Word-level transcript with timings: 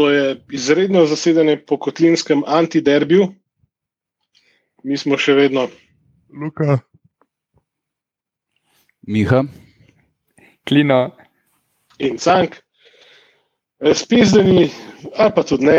To 0.00 0.10
je 0.10 0.40
izredno 0.50 1.06
zasedanje 1.06 1.58
po 1.66 1.76
kotlinskem 1.76 2.40
antiderbiju. 2.46 3.26
Mi 4.84 4.96
smo 4.96 5.18
še 5.20 5.34
vedno. 5.36 5.66
Luka. 6.32 6.78
Miha. 9.04 9.42
Klino. 10.64 11.00
In 11.98 12.16
cank. 12.16 12.56
Spizdeni, 13.92 14.70
ali 15.20 15.36
pa 15.36 15.44
tudi 15.44 15.68
ne, 15.68 15.78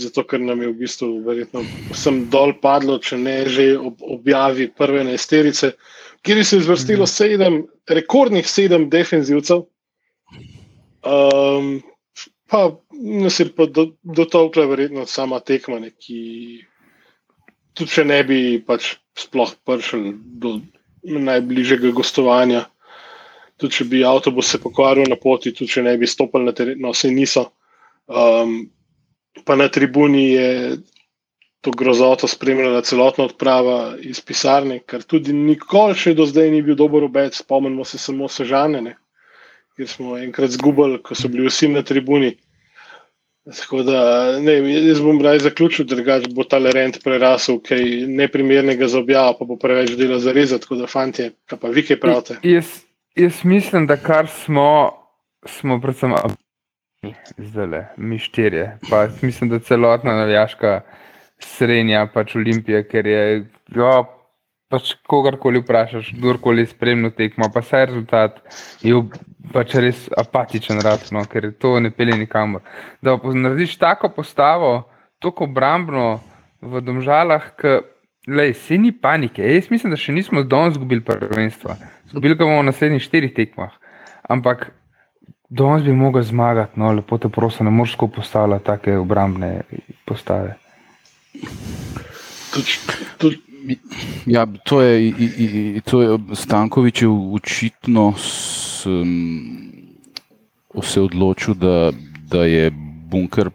zato 0.00 0.24
ker 0.24 0.40
nam 0.40 0.64
je 0.64 0.72
v 0.72 0.78
bistvu 0.80 1.12
verjetno 1.28 1.66
vsem 1.92 2.24
dol 2.32 2.56
padlo, 2.64 2.96
če 3.04 3.20
ne 3.20 3.38
že 3.52 3.68
ob 3.76 4.00
objavi 4.16 4.70
prve 4.72 5.04
nesterice, 5.12 5.74
kjer 6.24 6.40
se 6.40 6.56
je 6.56 6.70
zvrstilo 6.70 7.04
mhm. 7.04 7.14
sedem, 7.20 7.62
rekordnih 8.00 8.48
sedem 8.48 8.88
defenzivcev. 8.88 9.66
Um, 11.04 11.82
pa 12.52 12.68
nas 13.02 13.40
je 13.40 13.48
pa 13.54 13.66
do, 13.66 13.88
dotolkla 14.02 14.66
verjetno 14.70 15.06
sama 15.06 15.40
tekma, 15.40 15.80
ki 15.98 16.20
tudi 17.74 17.90
če 17.90 18.04
ne 18.06 18.20
bi 18.28 18.38
pač 18.66 18.94
sploh 19.18 19.54
prišel 19.66 20.12
do 20.42 20.60
najbližjega 21.02 21.90
gostovanja. 21.96 22.66
Tudi 23.58 23.78
če 23.80 23.88
bi 23.90 24.04
avtobus 24.06 24.52
se 24.54 24.60
pokvaril 24.62 25.10
na 25.10 25.18
poti, 25.18 25.52
tudi 25.54 25.70
če 25.74 25.84
ne 25.86 25.96
bi 25.98 26.08
stopili 26.08 26.46
na 26.46 26.54
teren, 26.56 26.78
no, 26.82 26.94
se 26.94 27.10
niso. 27.10 27.48
Um, 28.06 28.70
pa 29.46 29.56
na 29.56 29.68
tribuni 29.72 30.24
je 30.32 30.48
to 31.62 31.70
grozoto 31.70 32.26
spremljala 32.28 32.82
celotna 32.82 33.24
odprava 33.24 33.94
iz 34.02 34.20
pisarne, 34.20 34.80
kar 34.86 35.04
tudi 35.06 35.32
nikoli 35.34 35.94
še 35.98 36.14
do 36.18 36.26
zdaj 36.26 36.50
ni 36.50 36.62
bil 36.66 36.78
dober 36.78 37.06
obec. 37.06 37.38
Spomnimo 37.38 37.86
se 37.86 37.98
samo 38.02 38.28
sežane, 38.28 38.96
kjer 39.78 39.88
smo 39.88 40.16
enkrat 40.18 40.54
zgubili, 40.54 40.98
ko 41.02 41.14
so 41.14 41.30
bili 41.30 41.46
vsi 41.50 41.70
na 41.70 41.84
tribuni. 41.86 42.34
Da, 43.44 44.38
ne, 44.38 44.52
jaz 44.86 45.00
bom 45.02 45.18
raj 45.22 45.40
zaključil, 45.42 45.86
da 45.90 46.20
bo 46.30 46.44
ta 46.46 46.60
rent 46.62 47.00
prerasel 47.02 47.58
kaj 47.58 47.82
neprimernega 48.06 48.86
za 48.86 49.00
objavo, 49.02 49.34
pa 49.38 49.44
bo 49.44 49.56
preveč 49.58 49.96
dela 49.98 50.20
za 50.22 50.32
res. 50.32 50.54
Tako 50.54 50.78
da, 50.78 50.86
fanti, 50.86 51.32
kaj 51.50 51.58
pa 51.58 51.72
vi 51.74 51.82
kaj 51.82 51.98
pravite? 52.00 52.38
Jaz, 52.46 52.70
jaz 53.18 53.42
mislim, 53.44 53.86
da 53.90 53.96
kar 53.98 54.30
smo, 54.30 54.92
smo 55.46 55.80
predvsem 55.82 56.14
zdaj, 57.38 57.84
mi 57.96 58.18
štirje. 58.18 58.78
Pa 58.90 59.08
mislim, 59.22 59.50
da 59.50 59.58
celotna 59.58 60.14
navijaška 60.22 60.80
srednja 61.38 62.06
pač 62.14 62.36
Olimpija, 62.36 62.84
ker 62.86 63.06
je. 63.06 63.24
Jo, 63.74 64.04
Pač 64.72 64.94
kogarkoli 65.04 65.60
vprašaš, 65.60 66.14
kdorkoli 66.16 66.64
spremlja 66.64 67.10
tekmo, 67.12 67.50
pa 67.52 67.60
vse 67.60 67.82
rezultat 67.90 68.38
je 68.80 68.96
pač 69.52 69.74
res 69.76 70.06
apatičen, 70.16 70.80
ratno, 70.80 71.26
ker 71.28 71.50
to 71.60 71.74
ne 71.80 71.90
pelje 71.92 72.16
nikamor. 72.22 72.64
Da 73.04 73.18
narediš 73.20 73.76
tako 73.82 74.08
postavo, 74.16 74.72
tako 75.20 75.44
obrambno 75.50 76.22
v 76.62 76.80
domžalah, 76.80 77.50
da 78.26 78.48
se 78.54 78.78
ni 78.78 78.92
panike. 78.92 79.42
Jaz 79.44 79.68
mislim, 79.70 79.92
da 79.92 80.00
še 80.00 80.14
nismo 80.16 80.42
danes 80.42 80.78
izgubili 80.78 81.04
prvenstva. 81.04 81.76
Zgubili 82.10 82.38
ga 82.38 82.46
bomo 82.46 82.62
v 82.62 82.70
naslednjih 82.70 83.02
štirih 83.04 83.36
tekmah. 83.36 83.76
Ampak 84.30 84.70
danes 85.50 85.84
bi 85.84 85.92
mogel 85.92 86.22
zmagati, 86.24 86.80
no, 86.80 86.92
lepo 86.96 87.18
te 87.18 87.28
prosim, 87.28 87.66
ne 87.66 87.74
moreš 87.74 87.96
postavljati 88.16 88.64
take 88.64 88.96
obrambne 88.96 89.62
postave. 90.08 90.56
Tudi, 92.52 92.78
tudi 93.18 93.51
Ja, 94.26 94.46
to 94.64 94.80
je, 94.80 95.80
to 95.84 96.02
je 96.02 96.18
Stankovič 96.34 97.02
je 97.02 97.08
očitno 97.08 98.14
se 100.82 101.00
odločil, 101.00 101.54
da, 101.54 101.92
da 102.28 102.44
je 102.44 102.70
bunker 103.10 103.50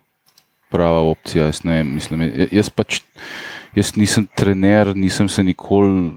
prava 0.69 1.01
opcija. 1.01 1.45
Jaz, 1.45 1.63
ne, 1.63 1.83
mislim, 1.83 2.31
jaz, 2.51 2.69
pač, 2.69 3.01
jaz 3.75 3.95
nisem 3.95 4.27
trener, 4.35 4.95
nisem 4.95 5.29
se 5.29 5.43
nikoli 5.43 6.11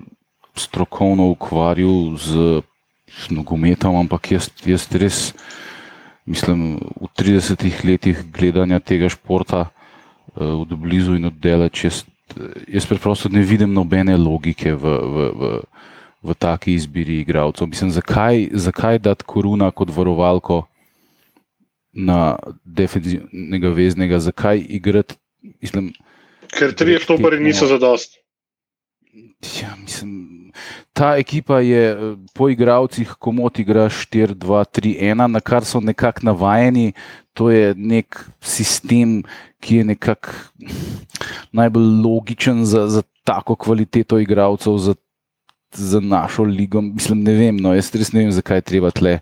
strokovno 0.54 1.30
ukvarjal 1.30 2.16
z, 2.16 2.60
z 3.06 3.30
nogometom, 3.30 3.96
ampak 3.96 4.32
jaz, 4.32 4.50
jaz 4.66 4.86
res 4.92 5.32
mislim, 6.30 6.78
v 7.00 7.08
30 7.18 7.84
letih 7.84 8.22
gledanja 8.30 8.80
tega 8.80 9.08
športa 9.08 9.66
uh, 9.66 10.62
od 10.62 10.70
blizu 10.78 11.16
in 11.18 11.26
od 11.26 11.34
daleč 11.42 11.84
jaz 11.84 12.04
preprosto 12.88 13.28
ne 13.28 13.42
vidim 13.42 13.72
nobene 13.72 14.16
logike 14.16 14.74
v, 14.74 14.82
v, 14.82 15.30
v, 15.40 15.52
v 16.22 16.36
taki 16.38 16.74
izbiri 16.74 17.20
igralcev. 17.20 17.68
Mislim, 17.68 17.90
zakaj, 17.90 18.48
zakaj 18.52 18.98
dati 18.98 19.24
koruna 19.26 19.70
kot 19.70 19.90
varovalko 19.96 20.64
na 21.92 22.36
defensivnega 22.64 23.72
veznega, 23.74 24.18
zakaj 24.18 24.62
igrati? 24.68 25.16
Mislim, 25.62 25.92
Ker 26.50 26.74
tri 26.74 26.96
oktobri 26.98 27.38
niso 27.40 27.66
za 27.70 27.78
dost. 27.78 28.18
Ja, 29.62 29.74
mislim, 29.78 30.19
ta 30.92 31.16
ekipa 31.18 31.60
je 31.60 32.14
po 32.34 32.48
igralcih, 32.50 33.14
komot 33.18 33.58
igra 33.58 33.88
4-2-3-1, 33.88 35.26
na 35.30 35.40
kar 35.40 35.64
so 35.64 35.80
nekako 35.80 36.26
navajeni. 36.30 36.92
To 37.38 37.50
je 37.50 37.74
nek 37.76 38.18
sistem, 38.42 39.22
ki 39.62 39.80
je 39.80 39.84
nekako 39.94 40.34
najbolj 41.52 41.88
logičen 42.02 42.64
za, 42.66 42.88
za 42.88 43.02
tako 43.24 43.56
kvaliteto 43.56 44.18
igralcev, 44.18 44.76
za, 44.78 44.94
za 45.74 46.00
našo 46.00 46.44
ligo. 46.44 46.82
Mislim, 46.82 47.22
ne 47.22 47.34
vem, 47.38 47.56
no, 47.56 47.74
jaz 47.74 47.92
res 47.94 48.12
ne 48.12 48.24
vem, 48.24 48.34
zakaj 48.34 48.62
je 48.62 48.68
treba 48.74 48.90
tle 48.90 49.20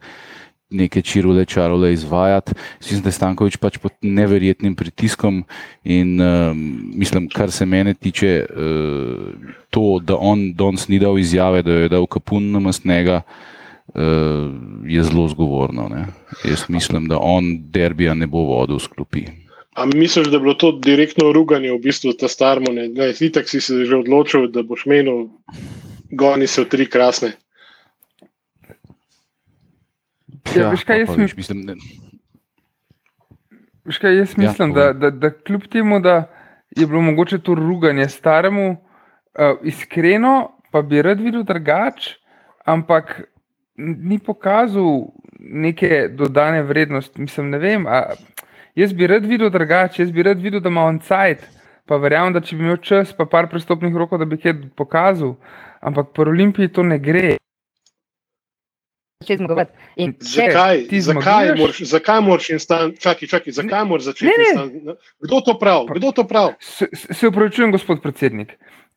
neke 0.71 1.03
čirule, 1.03 1.45
čarole 1.45 1.93
izvajati. 1.93 2.53
Mislim, 2.81 3.03
da 3.03 3.09
je 3.09 3.13
Stankovič 3.13 3.57
pač 3.57 3.79
pod 3.79 3.93
neverjetnim 4.03 4.77
pritiskom 4.77 5.45
in 5.85 6.21
uh, 6.21 6.53
mislim, 6.95 7.29
kar 7.33 7.51
se 7.51 7.67
mene 7.67 7.95
tiče, 7.95 8.47
uh, 8.51 9.55
to, 9.71 9.99
da 10.03 10.17
on 10.17 10.53
danes 10.55 10.89
ni 10.89 10.99
dal 10.99 11.19
izjave, 11.19 11.63
da 11.63 11.73
je 11.73 11.89
dal 11.89 12.07
kapun 12.07 12.53
na 12.53 12.61
mastnega. 12.61 13.23
Uh, 13.89 14.53
je 14.85 15.03
zelo 15.03 15.29
zgovorno. 15.33 15.89
Ne? 15.89 16.07
Jaz 16.45 16.67
mislim, 16.69 17.09
da 17.09 17.19
on 17.19 17.57
derbija 17.73 18.15
ne 18.15 18.27
bo 18.27 18.45
vodil 18.45 18.79
sklopi. 18.79 19.25
Ampak 19.79 19.97
misliš, 19.97 20.27
da 20.29 20.37
je 20.37 20.41
bilo 20.41 20.55
to 20.55 20.73
direktno 20.73 21.33
ruganje 21.33 21.73
v 21.73 21.79
bistvu 21.79 22.13
ta 22.13 22.29
starmone? 22.29 22.91
Ti 23.19 23.31
tak 23.33 23.49
si 23.49 23.61
se 23.61 23.85
že 23.85 23.97
odločil, 23.97 24.49
da 24.53 24.63
boš 24.63 24.85
menil, 24.91 25.29
goni 26.11 26.47
se 26.47 26.65
v 26.65 26.69
tri 26.69 26.87
krasne. 26.87 27.33
Ja, 30.57 30.63
ja, 30.63 30.71
veš 30.71 30.85
kaj 30.85 31.01
jaz 31.01 31.09
mislim? 31.17 31.37
mislim 31.37 31.61
ne... 31.67 31.75
Veš 33.85 33.99
kaj 33.99 34.17
jaz 34.17 34.35
ja, 34.37 34.43
mislim, 34.43 34.71
ja, 34.71 34.75
da, 34.75 34.93
da, 34.93 35.11
da 35.11 35.31
kljub 35.31 35.69
temu, 35.73 36.01
da 36.01 36.31
je 36.77 36.87
bilo 36.87 37.01
mogoče 37.01 37.39
to 37.39 37.55
ruganje 37.55 38.09
staremu, 38.09 38.71
uh, 38.71 39.59
iskreno, 39.63 40.53
pa 40.71 40.83
bi 40.83 41.03
rad 41.03 41.21
videl 41.21 41.43
drugače, 41.43 42.17
ampak 42.65 43.21
ni 43.77 44.19
pokazal 44.19 45.07
neke 45.39 46.09
dodane 46.09 46.63
vrednosti. 46.63 47.21
Mislim, 47.21 47.51
ne 47.51 47.59
vem. 47.59 47.87
A, 47.87 48.03
Jaz 48.79 48.93
bi 48.95 49.07
rad 49.11 49.25
videl 49.27 49.51
drugače, 49.51 50.03
jaz 50.03 50.11
bi 50.15 50.23
rad 50.23 50.39
videl, 50.39 50.61
da 50.63 50.71
ima 50.71 50.85
on 50.87 51.01
cajt, 51.03 51.41
pa 51.89 51.97
verjamem, 51.99 52.37
da 52.37 52.41
če 52.41 52.55
bi 52.55 52.63
imel 52.63 52.77
čas, 52.85 53.11
pa 53.17 53.25
par 53.27 53.49
prestopnih 53.51 53.97
rokov, 53.97 54.21
da 54.23 54.27
bi 54.29 54.39
kaj 54.39 54.55
pokazal. 54.79 55.33
Ampak 55.83 56.13
po 56.15 56.23
Olimpiji 56.23 56.71
to 56.71 56.85
ne 56.87 56.99
gre. 57.03 57.33
Zakaj, 60.21 60.87
zakaj 61.01 61.55
moraš, 61.59 61.81
zakaj 61.81 62.21
moraš 62.21 62.51
instant, 62.51 63.01
čakaj, 63.03 63.29
čakaj, 63.29 63.53
zakaj 63.53 63.85
moraš 63.85 64.05
začeti? 64.05 64.27
Ne, 64.57 64.67
ne. 64.83 64.95
Kdo 65.21 65.41
to 65.41 65.59
pravi? 65.59 65.89
Kdo 65.95 66.13
to 66.13 66.25
pravi? 66.25 66.55
Se, 66.61 66.87
se 66.93 67.29
upravičujem, 67.29 67.73
gospod 67.73 68.03
predsednik. 68.03 68.53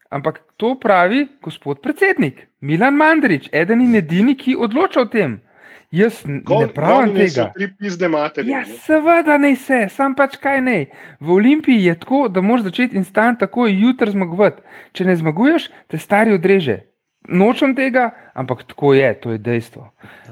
Ampak 0.09 0.43
to 0.57 0.75
pravi 0.79 1.27
gospod 1.41 1.81
predsednik, 1.81 2.47
Milan 2.61 2.95
Mandrič, 2.95 3.49
eden 3.51 3.81
in 3.81 3.95
edini, 3.95 4.35
ki 4.37 4.55
odloča 4.59 5.01
o 5.01 5.05
tem. 5.05 5.39
Jaz 5.91 6.21
Gol, 6.45 6.67
ne 6.67 6.67
pravim 6.73 7.15
tega. 7.15 7.49
Ja, 8.45 8.61
seveda 8.85 9.37
ne 9.41 9.55
se, 9.55 9.87
sam 9.89 10.13
pač 10.15 10.37
kaj 10.37 10.61
ne. 10.61 10.77
V 11.19 11.33
Olimpiji 11.33 11.83
je 11.83 11.97
tako, 11.99 12.27
da 12.29 12.45
moraš 12.45 12.69
začeti 12.69 12.95
instant 12.95 13.39
tako 13.39 13.65
jutri 13.67 14.13
zmagovati. 14.13 14.61
Če 14.93 15.09
ne 15.09 15.15
zmaguješ, 15.15 15.67
te 15.89 15.97
stari 15.97 16.37
odreže. 16.37 16.90
Nočem 17.29 17.75
tega, 17.77 18.11
ampak 18.33 18.63
tako 18.65 18.93
je, 18.97 19.13
to 19.21 19.31
je 19.31 19.37
dejstvo. 19.37 19.91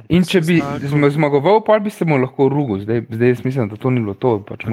In 0.10 0.26
če 0.26 0.42
bi 0.42 0.58
zmagoval, 1.14 1.62
pa 1.62 1.78
bi 1.80 1.94
se 1.94 2.06
mu 2.06 2.18
lahko 2.18 2.50
rugil. 2.50 2.82
Zdaj, 2.82 3.06
zdaj 3.14 3.36
mislim, 3.46 3.70
da 3.70 3.78
to 3.78 3.94
ni 3.94 4.02
bilo 4.02 4.18
to. 4.18 4.40
Pač 4.42 4.66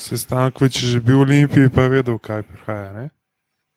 Sestankovič 0.00 0.80
je 0.80 0.96
že 0.96 1.00
bil 1.04 1.20
v 1.20 1.28
Olimpiji, 1.28 1.68
pa 1.68 1.84
je 1.84 2.00
vedel, 2.00 2.16
kaj 2.16 2.42
prihaja. 2.48 3.12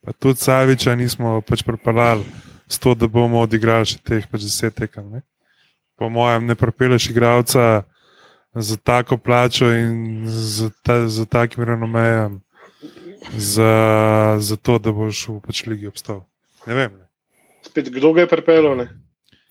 Pa 0.03 0.15
tudi 0.15 0.39
Saviča 0.39 0.95
nismo 0.95 1.43
pač 1.43 1.63
pripeljali 1.67 2.23
s 2.67 2.79
to, 2.79 2.95
da 2.95 3.07
bomo 3.11 3.43
odigrali 3.43 3.83
še 3.83 3.99
teh 3.99 4.23
pač 4.27 4.47
deset 4.47 4.75
tekem. 4.79 5.11
Ne? 5.11 5.19
Po 5.99 6.07
mojem, 6.07 6.47
ne 6.47 6.55
propeleš 6.55 7.11
igralca 7.11 7.83
za 8.55 8.77
tako 8.79 9.17
plačo 9.17 9.67
in 9.75 10.23
za, 10.27 10.71
ta, 10.83 11.07
za 11.07 11.25
takim 11.25 11.63
renomejem, 11.63 12.39
za, 13.31 13.73
za 14.39 14.55
to, 14.57 14.79
da 14.79 14.91
boš 14.91 15.27
v 15.27 15.39
pač 15.43 15.65
ligi 15.65 15.87
obstal. 15.87 16.23
Ne 16.67 16.75
vem. 16.75 16.91
Ne? 16.97 17.07
Spet, 17.63 17.89
kdo 17.89 18.13
ga 18.13 18.25
je 18.25 18.31
pripeljal? 18.31 18.85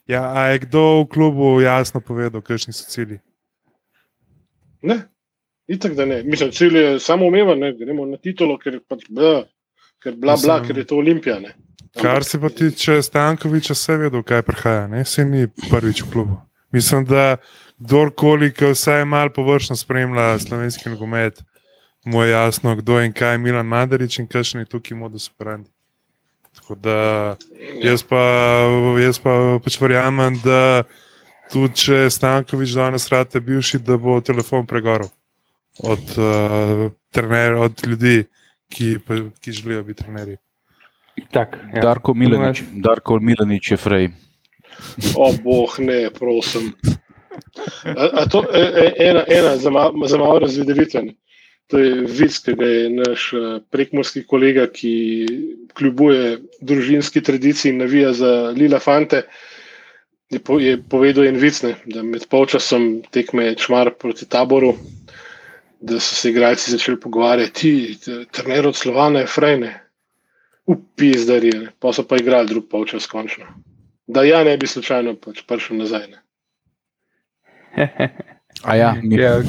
Ja, 0.06 0.22
a 0.34 0.46
je 0.52 0.64
kdo 0.66 1.02
v 1.02 1.08
klubu 1.08 1.60
jasno 1.60 2.00
povedal, 2.00 2.42
kakšni 2.42 2.74
so 2.74 2.88
cilji? 2.90 3.20
Ne, 4.82 4.98
itak 5.70 5.94
da 5.94 6.06
ne. 6.06 6.22
Mislim, 6.22 6.50
cilj 6.50 6.78
je 6.78 7.00
samo 7.00 7.26
umeven, 7.26 7.58
ne, 7.58 7.72
gremo 7.78 8.06
na 8.06 8.18
titulo, 8.18 8.58
ker 8.58 8.80
pač 8.88 9.06
bla, 9.08 9.44
ker 10.02 10.18
bla, 10.18 10.36
bla, 10.42 10.58
ker 10.66 10.82
je 10.82 10.86
to 10.90 10.98
olimpija. 10.98 11.38
Ne. 11.40 11.54
Kar 12.00 12.24
se 12.24 12.40
pa 12.40 12.48
tiče 12.48 13.02
Stankoviča, 13.02 13.74
se 13.74 13.96
vedo, 13.96 14.22
kaj 14.22 14.42
prihaja, 14.42 14.86
ne? 14.88 15.04
se 15.04 15.24
ni 15.24 15.46
prvič 15.70 16.02
v 16.02 16.10
klubu. 16.12 16.40
Mislim, 16.72 17.04
da 17.04 17.36
kdorkoli, 17.78 18.52
ki 18.56 18.72
vsaj 18.72 19.04
malo 19.04 19.32
površno 19.32 19.76
spremlja 19.76 20.38
slovenski 20.38 20.88
nogomet, 20.88 21.42
mu 22.04 22.22
je 22.22 22.30
jasno, 22.30 22.76
kdo 22.76 23.00
in 23.00 23.12
kaj 23.12 23.34
je 23.34 23.38
Milan 23.38 23.66
Mandarič 23.66 24.18
in 24.18 24.26
kakšen 24.26 24.60
je 24.60 24.70
tukaj 24.74 24.98
modus 24.98 25.30
operandi. 25.30 25.70
Tako 26.54 26.74
da 26.74 27.36
jaz 27.82 28.02
pa, 28.02 28.20
jaz 29.00 29.18
pa 29.18 29.58
pač 29.64 29.78
verjamem, 29.80 30.36
da 30.44 30.84
tudi 31.52 31.74
če 31.84 32.10
Stankovič 32.10 32.74
danes 32.76 33.08
rade 33.12 33.40
bivši, 33.40 33.80
da 33.86 33.96
bo 33.96 34.20
telefon 34.20 34.66
pregorel 34.66 35.08
od, 35.80 36.16
uh, 36.20 36.90
trener, 37.12 37.56
od 37.64 37.86
ljudi, 37.86 38.24
ki, 38.72 38.96
ki 39.40 39.52
želijo 39.52 39.82
biti 39.84 40.02
trenerji. 40.02 40.36
Tak, 41.32 41.56
ja. 41.74 41.80
Darko 41.82 42.14
Milanič, 42.14 42.62
Darko 42.72 43.18
Milanič 43.20 43.70
je 43.70 43.76
frej. 43.76 44.08
O, 45.16 45.32
boh, 45.44 45.74
ne, 45.78 46.10
prosim. 46.10 46.72
A, 47.84 48.08
a 48.22 48.26
to 48.28 48.44
je 48.52 48.64
e, 48.64 48.86
ena, 49.08 49.24
ena 49.28 49.56
za, 49.56 49.70
ma, 49.70 49.90
za 50.06 50.18
malo 50.18 50.38
razvedelitve. 50.38 51.02
To 51.70 51.78
je 51.78 52.04
vic, 52.04 52.38
ki 52.44 52.54
ga 52.58 52.68
je 52.68 52.90
naš 52.90 53.30
eh, 53.32 53.60
prekmorski 53.70 54.24
kolega, 54.28 54.66
ki 54.66 54.92
kljubuje 55.74 56.38
družinski 56.60 57.22
tradiciji 57.22 57.72
in 57.72 57.78
navija 57.84 58.12
za 58.12 58.32
Lila 58.56 58.80
Fante. 58.80 59.22
Je, 60.32 60.40
po, 60.40 60.58
je 60.60 60.78
povedal 60.80 61.28
en 61.28 61.36
vic, 61.36 61.60
ne, 61.62 61.74
da 61.86 62.02
med 62.02 62.24
polčasom 62.32 63.02
tekme 63.12 63.54
Čmar 63.60 63.92
proti 64.00 64.28
taboru, 64.28 64.74
da 65.80 66.00
so 66.00 66.16
se 66.16 66.30
igralci 66.30 66.70
začeli 66.72 67.00
pogovarjati, 67.00 67.52
ti, 68.00 68.14
trener 68.32 68.66
od 68.66 68.76
Slovana 68.76 69.20
je 69.20 69.28
frajne, 69.28 69.72
upizdarje, 70.66 71.72
pa 71.78 71.92
so 71.92 72.06
pa 72.08 72.16
igrali 72.16 72.48
drug 72.48 72.68
polčas 72.70 73.06
končno. 73.06 73.44
Da 74.06 74.22
ja 74.24 74.44
ne 74.44 74.56
bi 74.56 74.66
slučajno 74.66 75.16
pač 75.20 75.42
prišel 75.48 75.76
nazaj. 75.76 76.06
Ne. 76.08 76.22
A 78.62 78.76
ja, 78.76 78.94
mi, 79.02 79.16
ja, 79.16 79.42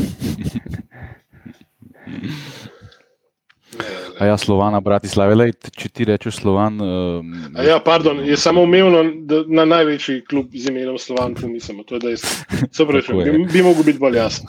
a 4.13 4.25
ja 4.25 4.36
Slovana, 4.36 4.80
Bratislava. 4.80 5.33
Lej, 5.33 5.54
če 5.71 5.89
ti 5.89 6.04
rečeš 6.04 6.36
Slovan, 6.38 6.75
um, 6.75 7.33
A 7.54 7.63
Ja, 7.63 7.80
pardon, 7.80 8.19
je 8.19 8.36
samo 8.36 8.62
umevno, 8.62 9.00
da 9.21 9.44
na 9.48 9.65
največji 9.68 10.24
klub 10.24 10.51
z 10.51 10.69
imenom 10.69 10.98
Slovan 10.98 11.33
pomislimo. 11.33 11.83
To 11.83 11.95
je 11.95 12.00
dejstvo. 12.01 12.30
Se 12.69 12.86
pravi, 12.88 13.01
Tako 13.01 13.21
je. 13.21 13.31
bi, 13.33 13.45
bi 13.48 13.62
mogel 13.62 13.83
biti 13.83 14.00
bolj 14.00 14.15
jasen. 14.15 14.45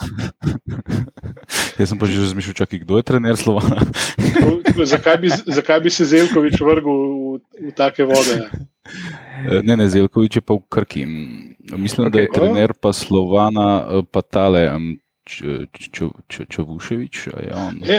jaz 1.78 1.88
sem 1.88 1.98
pa 1.98 2.06
že 2.06 2.20
razmišljal, 2.20 2.54
čakaj, 2.56 2.78
kdo 2.78 2.96
je 2.96 3.02
trener 3.04 3.36
Slovana. 3.36 3.80
Zakaj 4.76 5.16
bi, 5.16 5.28
zakaj 5.46 5.80
bi 5.80 5.90
se 5.90 6.04
Zelkovič 6.04 6.60
vrgel 6.60 6.92
v, 6.92 7.40
v 7.62 7.72
take 7.72 8.04
vode? 8.04 8.40
Eh, 8.44 9.62
Ne, 9.62 9.76
ne, 9.76 9.86
Zelkovič 9.86 10.36
je 10.36 10.42
pa 10.42 10.54
v 10.54 10.62
Krki. 10.66 11.02
Mislim, 11.70 12.06
okay. 12.06 12.10
da 12.10 12.18
je 12.20 12.28
trener 12.30 12.70
pa 12.72 12.92
Slovana, 12.92 13.68
eh, 13.82 14.04
pa 14.04 14.20
tale 14.20 14.68
um, 14.68 14.96
Č- 15.24 15.64
Č- 15.72 16.04
Č- 16.28 16.44
Čavuševič. 16.46 17.14
a 17.28 17.38
je 17.40 17.50
on? 17.54 17.74
E, 17.82 17.96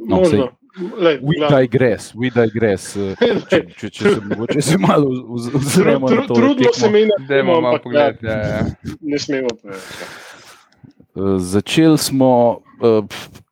No, 0.00 0.16
možno. 0.16 0.54
Lej, 0.78 1.18
We 1.22 1.36
glavno. 1.36 1.58
digress, 1.58 2.14
we 2.14 2.30
digress. 2.30 2.94
Če, 3.50 3.64
če, 3.76 3.90
če 3.90 4.14
se 4.14 4.20
mogoče 4.20 4.62
se 4.62 4.78
malo 4.78 5.10
ozremo 5.58 6.08
tru, 6.08 6.20
na 6.20 6.26
to 6.26 6.34
trudno 6.34 6.72
se 6.72 6.90
meni, 6.90 7.10
Dajmo 7.28 7.60
malo 7.60 7.74
ampak 7.74 7.92
ja, 7.92 8.12
pogled. 8.12 8.16
Ja, 8.22 8.38
ja. 8.38 8.60
ne 9.00 9.18
smemo 9.18 9.48
preveč. 9.62 9.82
Eh, 11.16 11.38
Začeli 11.38 11.98
smo, 11.98 12.60
eh, 12.82 13.02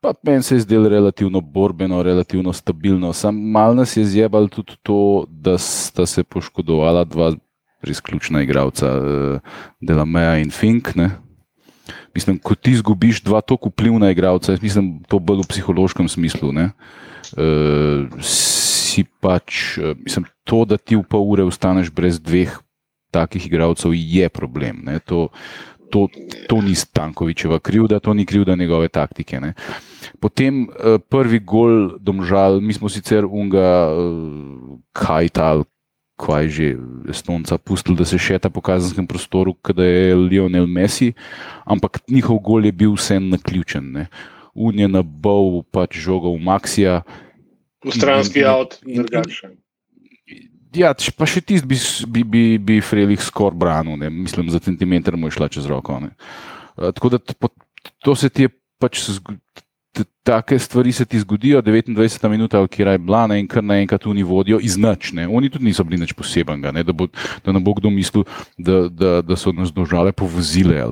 pa 0.01 0.13
meni 0.23 0.43
se 0.43 0.55
je 0.55 0.59
zdelo 0.59 0.89
relativno 0.89 1.41
borbeno, 1.41 2.03
relativno 2.03 2.53
stabilno. 2.53 3.13
Sam 3.13 3.35
mal 3.51 3.75
nas 3.75 3.97
je 3.97 4.05
zjebal 4.05 4.47
tudi 4.47 4.77
to, 4.83 5.25
da 5.29 5.57
sta 5.57 6.05
se 6.05 6.23
poškodovala 6.23 7.03
dva 7.03 7.33
res 7.81 7.99
ključna 8.01 8.41
igralca, 8.41 8.87
eh, 8.87 9.39
Delameja 9.81 10.37
in 10.37 10.51
Fink. 10.51 10.95
Ne? 10.95 11.09
Mislim, 12.15 12.39
ko 12.39 12.55
ti 12.55 12.71
izgubiš 12.77 13.21
dva 13.25 13.41
tako 13.41 13.69
vplivna 13.69 14.11
igralca, 14.11 14.53
jaz 14.53 14.61
mislim, 14.61 14.99
to 15.07 15.19
bolj 15.19 15.43
v 15.43 15.49
psihološkem 15.53 16.09
smislu. 16.09 16.49
Uh, 16.49 18.17
si 18.99 19.05
pač, 19.05 19.77
eh, 19.77 19.93
mislim, 19.95 20.25
to, 20.43 20.65
da 20.65 20.77
ti 20.77 20.97
v 20.97 21.05
pol 21.05 21.23
ure 21.29 21.45
ostaneš 21.45 21.93
brez 21.93 22.19
dveh 22.19 22.51
takih 23.13 23.45
igralcev, 23.45 23.93
je 23.93 24.29
problem. 24.29 24.85
To, 25.05 25.29
to, 25.89 26.09
to 26.49 26.61
ni 26.61 26.75
Stankovičeva 26.77 27.59
krivda, 27.59 27.99
to 27.99 28.13
ni 28.13 28.25
krivda 28.25 28.55
njegove 28.55 28.89
taktike. 28.89 29.39
Ne. 29.41 29.53
Potem 30.19 30.65
eh, 30.65 30.97
prvi 30.99 31.39
gol, 31.39 31.97
domžal, 31.99 32.59
mi 32.61 32.73
smo 32.73 32.89
sicer 32.89 33.25
unga, 33.25 33.89
eh, 33.89 34.77
kaj 34.93 35.29
ta, 35.33 35.49
kaj 36.19 36.49
že, 36.51 36.67
Estonca, 37.07 37.55
pustili, 37.57 37.95
da 37.95 38.03
se 38.05 38.19
šeta 38.19 38.49
po 38.49 38.59
kazenskem 38.59 39.07
prostoru, 39.07 39.53
kada 39.55 39.85
je 39.87 40.15
Lionel 40.15 40.67
Messi, 40.67 41.13
ampak 41.63 42.01
njihov 42.07 42.41
gol 42.43 42.67
je 42.67 42.71
bil 42.75 42.93
vsem 42.93 43.29
naključen. 43.29 43.87
Ne. 43.91 44.05
Un 44.53 44.75
je 44.75 44.87
nabal 44.87 45.63
pač 45.71 45.95
žogo 45.97 46.33
v 46.35 46.43
Maxija. 46.43 47.01
V 47.79 47.95
stranski 47.95 48.43
avt, 48.43 48.81
in- 48.83 48.99
drugačen. 48.99 49.55
Ja, 50.75 50.91
pa 50.93 51.25
še 51.25 51.41
tisti 51.41 51.65
bi, 51.65 51.77
bi, 52.05 52.21
bi, 52.23 52.41
bi 52.59 52.75
Frelih 52.77 53.17
skoraj 53.17 53.57
branil, 53.57 53.95
ne. 53.97 54.09
mislim, 54.11 54.51
za 54.53 54.59
centimeter 54.59 55.15
mu 55.17 55.25
je 55.25 55.39
šla 55.39 55.47
čez 55.49 55.65
roko. 55.65 55.97
Ne. 55.97 56.11
Eh, 56.77 56.91
Tako 56.91 57.09
da 57.09 57.17
t- 57.17 57.33
po- 57.33 57.49
to 58.03 58.13
se 58.13 58.29
ti 58.29 58.45
je 58.45 58.49
pač. 58.77 59.01
Take 60.23 60.59
stvari 60.59 60.91
se 60.91 61.05
ti 61.05 61.19
zgodijo, 61.19 61.61
29 61.61 62.29
minut, 62.29 62.53
ali 62.53 62.67
kjer 62.67 62.87
je 62.87 62.97
bila, 62.97 63.27
ne, 63.27 63.39
in 63.39 63.47
kar 63.47 63.63
naenkrat 63.63 64.05
oni 64.05 64.23
vodijo 64.23 64.59
iz 64.61 64.77
nič. 64.77 65.11
ne. 65.13 65.27
Oni 65.27 65.49
tudi 65.49 65.65
niso 65.65 65.83
bili 65.83 66.01
nič 66.01 66.13
posebenega, 66.13 66.71
ne, 66.71 66.83
da, 66.83 66.93
bo, 66.93 67.07
da 67.45 67.51
ne 67.51 67.59
bo 67.59 67.73
kdo 67.73 67.89
mislil, 67.89 68.23
da, 68.57 68.89
da, 68.89 69.21
da 69.21 69.35
so 69.35 69.51
nas 69.51 69.73
države 69.73 70.11
povozile. 70.11 70.83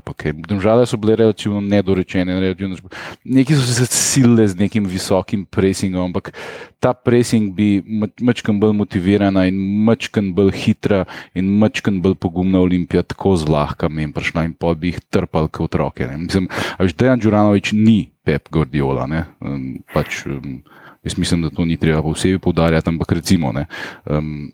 Države 0.48 0.86
so 0.86 0.98
bile 0.98 1.16
relativno 1.16 1.62
nedorečene, 1.62 2.40
relativno, 2.40 2.78
neki 3.24 3.56
so 3.56 3.62
se 3.62 3.86
silile 3.86 4.48
z 4.48 4.56
nekim 4.56 4.86
visokim 4.86 5.46
presingom, 5.46 6.06
ampak 6.06 6.32
ta 6.80 6.94
pressing 6.94 7.54
bi 7.54 7.82
mačkam 8.22 8.60
bolj 8.60 8.74
motivirana 8.78 9.48
in 9.50 9.58
mačkam 9.86 10.34
bolj 10.38 10.54
hitra 10.56 11.06
in 11.36 11.50
mačkam 11.60 12.02
bolj 12.02 12.16
pogumna 12.16 12.62
olimpija 12.62 13.04
tako 13.04 13.36
zlahka 13.38 13.90
mem 13.90 14.14
prišla 14.14 14.46
in 14.46 14.54
pa 14.54 14.74
bi 14.74 14.94
jih 14.94 15.02
trpal 15.10 15.48
kot 15.48 15.68
otroke. 15.68 16.08
Ne. 16.08 16.18
Mislim, 16.18 16.50
a 16.78 16.84
veš, 16.84 16.94
Dejan 16.94 17.20
Đuranovič 17.20 17.74
ni 17.74 18.10
Pep 18.24 18.50
Guardiola. 18.52 19.08
Ne. 19.08 19.17
Um, 19.42 19.82
pač, 19.94 20.26
um, 20.26 20.62
jaz 21.04 21.18
mislim, 21.18 21.48
da 21.48 21.50
to 21.50 21.66
ni 21.66 21.78
treba 21.78 22.04
posebej 22.06 22.40
poudarjati, 22.44 22.90
ampak 22.90 23.12
recimo. 23.18 23.52
Ne, 23.56 23.66
um, 24.06 24.50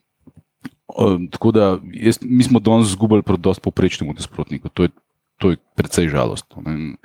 um, 0.97 1.27
tako 1.27 1.51
da 1.51 1.77
jaz, 1.93 2.19
mi 2.21 2.43
smo 2.43 2.59
danes 2.63 2.93
zgubili 2.93 3.25
pred 3.25 3.39
dosti 3.39 3.63
poprečnemu 3.63 4.13
nasprotniku. 4.13 4.69
To 4.73 4.87
je, 4.87 4.89
to 5.41 5.53
je 5.55 5.61
precej 5.75 6.09
žalostno. 6.13 6.63
ne. 6.65 6.95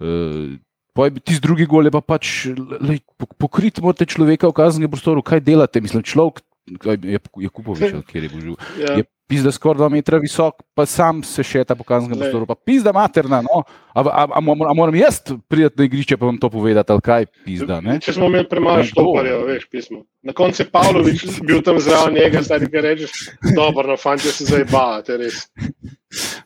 Uh, 0.00 0.58
Pa 0.92 1.08
je 1.08 1.24
tisti 1.24 1.40
drugi 1.40 1.64
gol, 1.64 1.88
je 1.88 1.92
pa 1.94 2.04
pač 2.04 2.52
lej, 2.84 3.00
po- 3.16 3.24
pokriti 3.24 3.80
morate 3.80 4.04
človeka 4.04 4.50
v 4.52 4.56
kazenskem 4.60 4.92
prostoru, 4.92 5.24
kaj 5.24 5.40
delate. 5.40 5.80
Mislim, 5.80 6.04
človek 6.04 6.44
je, 6.68 7.16
je 7.16 7.48
Kupovič, 7.48 7.96
kjer 8.12 8.28
je 8.28 8.28
bil 8.28 8.40
živ. 8.44 8.56
Ja. 8.76 9.00
Je 9.00 9.04
pizda 9.32 9.52
skoraj 9.52 9.78
dva 9.80 9.88
metra 9.88 10.18
visok, 10.20 10.60
pa 10.74 10.84
sam 10.86 11.22
se 11.24 11.42
šeta 11.42 11.74
po 11.74 11.84
kazenskem 11.84 12.18
prostoru. 12.20 12.46
Pa 12.46 12.54
pizda 12.54 12.92
materna, 12.92 13.40
no. 13.42 13.62
A, 13.94 14.00
a, 14.00 14.24
a, 14.24 14.40
a 14.68 14.74
moram 14.74 14.94
jaz 14.94 15.22
priti 15.48 15.78
na 15.78 15.84
igrišče 15.84 16.16
pa 16.16 16.26
vam 16.26 16.38
to 16.38 16.50
povedati, 16.50 16.92
ali 16.92 17.00
kaj 17.00 17.26
pizda, 17.44 17.80
ne? 17.80 17.98
Če 18.00 18.12
smo 18.12 18.28
imeli 18.28 18.48
premalo 18.48 18.82
Ne, 18.82 18.88
štoparjev, 18.88 19.44
veš, 19.48 19.66
pismo. 19.70 20.02
Na 20.22 20.32
koncu 20.36 20.62
je 20.62 20.68
Pavlović 20.70 21.24
bil 21.48 21.62
tam 21.64 21.80
zraven 21.80 22.14
njega, 22.14 22.42
stari 22.42 22.68
kaj 22.70 22.84
rečeš, 22.88 23.10
dobro, 23.56 23.88
no, 23.88 23.96
fanti 23.96 24.28
se 24.28 24.44
zdaj 24.48 24.66
bavate, 24.72 25.16
res. 25.16 25.46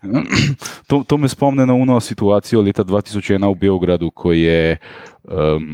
To, 0.86 1.00
to 1.02 1.16
me 1.18 1.26
spomne 1.28 1.64
na 1.66 1.74
uno 1.74 1.96
situacijo 2.00 2.60
leta 2.62 2.84
2001 2.84 3.42
v 3.50 3.58
Beogradu, 3.58 4.12
ko 4.14 4.30
je, 4.32 4.76
um, 5.26 5.64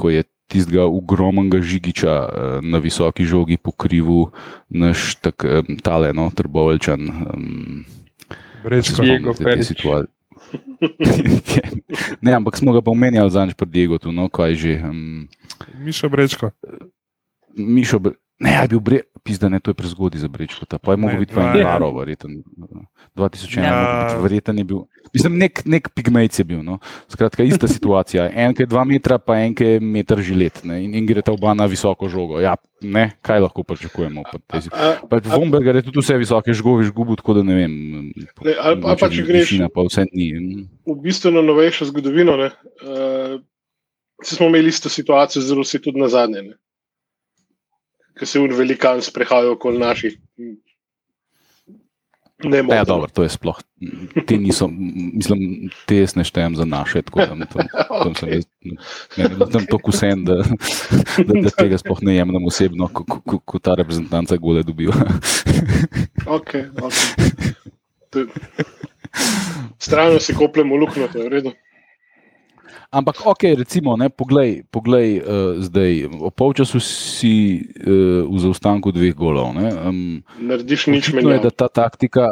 ko 0.00 0.08
je 0.10 0.22
tistega 0.54 0.86
ogromnega 0.86 1.58
žigiča 1.58 2.14
uh, 2.14 2.28
na 2.62 2.78
visoki 2.78 3.26
žogi 3.26 3.58
pokrival 3.58 4.30
naš 4.70 5.18
tak, 5.18 5.42
um, 5.42 5.74
tale, 5.82 6.14
no, 6.14 6.30
trboveljčan. 6.30 7.00
Um, 7.02 7.84
Brečko. 8.62 9.02
Diego 9.02 9.34
spomnite 9.34 9.38
te 9.38 9.44
Perić. 9.44 9.66
situa- 9.66 10.06
ne, 12.24 12.32
ampak 12.32 12.56
smo 12.56 12.72
ga 12.72 12.80
pa 12.80 12.90
omenjali 12.90 13.30
zadnjič 13.30 13.56
pri 13.56 13.68
Diegu, 13.68 13.98
no, 14.08 14.28
kaj 14.28 14.54
že. 14.54 14.72
Um, 14.80 15.26
Miša 15.78 16.08
Brečko. 16.08 16.50
Mišo, 17.54 17.98
Bre- 17.98 18.18
Ne, 18.36 18.50
je 18.52 18.68
bil 18.68 18.80
bre, 18.80 18.98
pizda, 19.22 19.46
ne, 19.46 19.60
to 19.60 19.70
je 19.70 19.74
prezgodaj 19.74 20.18
za 20.18 20.28
brečko. 20.28 20.66
Pa 20.66 20.90
je 20.90 20.98
mogel 20.98 21.20
biti 21.20 21.32
pa 21.32 21.40
dva- 21.44 21.54
en 21.54 21.64
Laro, 21.64 21.92
verjeten. 21.92 22.42
2001, 23.14 23.62
Ja. 23.62 24.10
ja. 24.10 24.18
verjeten 24.18 24.58
je 24.58 24.64
bil. 24.64 24.80
Mislim, 25.12 25.38
nek, 25.38 25.62
nek 25.64 25.88
pigmejc 25.88 26.34
je 26.34 26.44
bil. 26.44 26.58
No. 26.60 26.78
Skratka, 27.06 27.42
ista 27.42 27.68
situacija. 27.68 28.26
En, 28.28 28.50
ki 28.50 28.62
je 28.62 28.66
dva 28.66 28.82
metra, 28.82 29.18
pa 29.18 29.38
en, 29.38 29.54
ki 29.54 29.64
je 29.64 29.80
meter 29.80 30.18
žilet. 30.18 30.64
Ne. 30.64 30.82
In, 30.82 30.94
in 30.94 31.06
gre 31.06 31.22
ta 31.22 31.30
oba 31.30 31.54
na 31.54 31.66
visoko 31.66 32.08
žogo. 32.08 32.40
Ja, 32.40 32.56
ne, 32.82 33.14
kaj 33.20 33.38
lahko 33.40 33.62
pričakujemo. 33.62 34.26
Pa, 34.42 34.60
si- 34.60 34.74
Pač 35.06 35.24
Vomberger 35.26 35.76
je 35.76 35.82
tudi 35.84 36.00
vse 36.00 36.18
visoke 36.18 36.50
žgovi 36.52 36.84
žgubu, 36.84 37.14
tako 37.14 37.34
da 37.34 37.42
ne 37.44 37.54
vem. 37.54 37.72
Ne, 38.42 38.54
ali 38.56 38.76
pa- 38.76 38.88
ali 38.88 38.98
pa 38.98 39.08
če 39.08 39.22
greš- 39.22 39.62
Pa 39.70 39.80
vse 39.82 40.10
ni. 40.10 40.32
v 40.84 40.98
bistvu 40.98 41.30
na 41.30 41.40
novejšo 41.40 41.86
zgodovino. 41.86 42.34
Ne, 42.34 42.50
uh, 42.82 43.38
smo 44.20 44.46
imeli 44.48 44.68
isto 44.68 44.88
situacijo, 44.88 45.38
zelo 45.40 45.62
vsi 45.62 45.78
tudi 45.78 45.96
na 45.96 46.08
zadnje. 46.08 46.42
Ne. 46.42 46.54
Ker 48.14 48.26
se 48.26 48.38
un 48.38 48.52
velikan 48.54 49.02
sprehajal 49.02 49.56
okoli 49.56 49.78
naših. 49.78 50.18
Ne, 52.44 52.58
Ja, 52.58 52.62
moteno. 52.62 52.84
dobro, 52.84 53.08
to 53.08 53.22
je 53.22 53.30
sploh. 53.30 53.56
Te 54.26 54.36
niso, 54.36 54.66
mislim, 54.68 55.70
te 55.86 55.96
jaz 55.96 56.12
ne 56.18 56.24
štejem 56.26 56.56
za 56.58 56.64
naše, 56.64 57.00
tako 57.02 57.20
da 57.20 57.46
tam, 57.46 57.68
tam 57.88 58.14
sem 58.14 58.28
Okej. 58.28 58.34
jaz, 58.34 58.44
meni 59.16 59.38
je 59.38 59.48
tam 59.52 59.64
to 59.70 59.78
kusen, 59.78 60.24
da, 60.24 60.36
da, 61.24 61.32
da 61.40 61.50
tega 61.50 61.78
sploh 61.78 62.02
ne 62.02 62.16
jemljem 62.18 62.44
osebno, 62.44 62.88
ko, 62.92 63.04
ko, 63.06 63.38
ko, 63.38 63.58
ta 63.58 63.74
reprezentanca 63.78 64.36
gole 64.36 64.62
dobiva. 64.62 64.92
Okay, 66.26 66.68
okay. 66.74 67.08
To 68.10 68.18
je- 68.18 68.28
Strano 69.78 70.18
si 70.20 70.34
kopljemo 70.34 70.76
luknjo, 70.76 71.08
to 71.12 71.18
je 71.18 71.24
v 71.24 71.32
redu. 71.32 71.52
Ampak, 72.94 73.26
ok, 73.26 73.42
recimo, 73.58 73.96
ne, 73.98 74.06
poglej, 74.06 74.62
poglej 74.70 75.18
uh, 75.18 75.58
zdaj, 75.58 76.06
o 76.22 76.30
polčasu 76.30 76.78
si 76.78 77.58
uh, 77.58 78.22
v 78.30 78.36
zaostanku 78.38 78.94
dveh 78.94 79.10
golov. 79.18 79.50
Ne, 79.58 79.66
um, 79.74 80.22
Narediš 80.38 80.86
nič 80.94 81.10
je, 81.10 81.38
da 81.42 81.50
ta 81.50 81.66
taktika, 81.66 82.30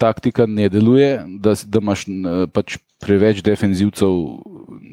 taktika 0.00 0.48
ne 0.48 0.72
deluje, 0.72 1.20
da, 1.36 1.52
da 1.52 1.84
imaš 1.84 2.08
n, 2.08 2.48
pač 2.48 2.80
preveč 3.04 3.44
defenzivcev 3.44 4.16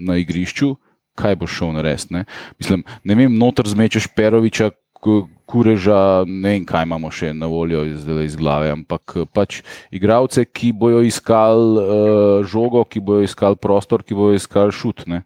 na 0.03 0.19
igrišču. 0.19 0.75
Kaj 1.19 1.35
boš 1.39 1.55
šel 1.59 1.73
narediti? 1.75 2.15
Ne? 2.15 2.27
Mislim, 2.59 2.83
ne 3.03 3.15
vem, 3.15 3.31
noter 3.39 3.67
zmečeš 3.67 4.07
Peroviča, 4.15 4.71
kureža, 5.49 6.23
ne 6.27 6.53
vem, 6.53 6.65
kaj 6.67 6.85
imamo 6.85 7.09
še 7.11 7.31
na 7.33 7.49
voljo 7.49 7.83
iz, 7.87 8.05
iz 8.25 8.35
glave, 8.39 8.69
ampak 8.73 9.15
eh, 9.15 9.25
pač 9.25 9.61
igralce, 9.91 10.45
ki 10.45 10.71
bojo 10.77 11.01
iskali 11.05 11.81
uh, 11.81 12.45
žogo, 12.45 12.83
ki 12.85 13.01
bojo 13.01 13.25
iskali 13.25 13.57
prostor, 13.57 14.03
ki 14.05 14.17
bojo 14.17 14.37
iskali 14.37 14.75
šut. 14.75 15.07
Ne? 15.09 15.23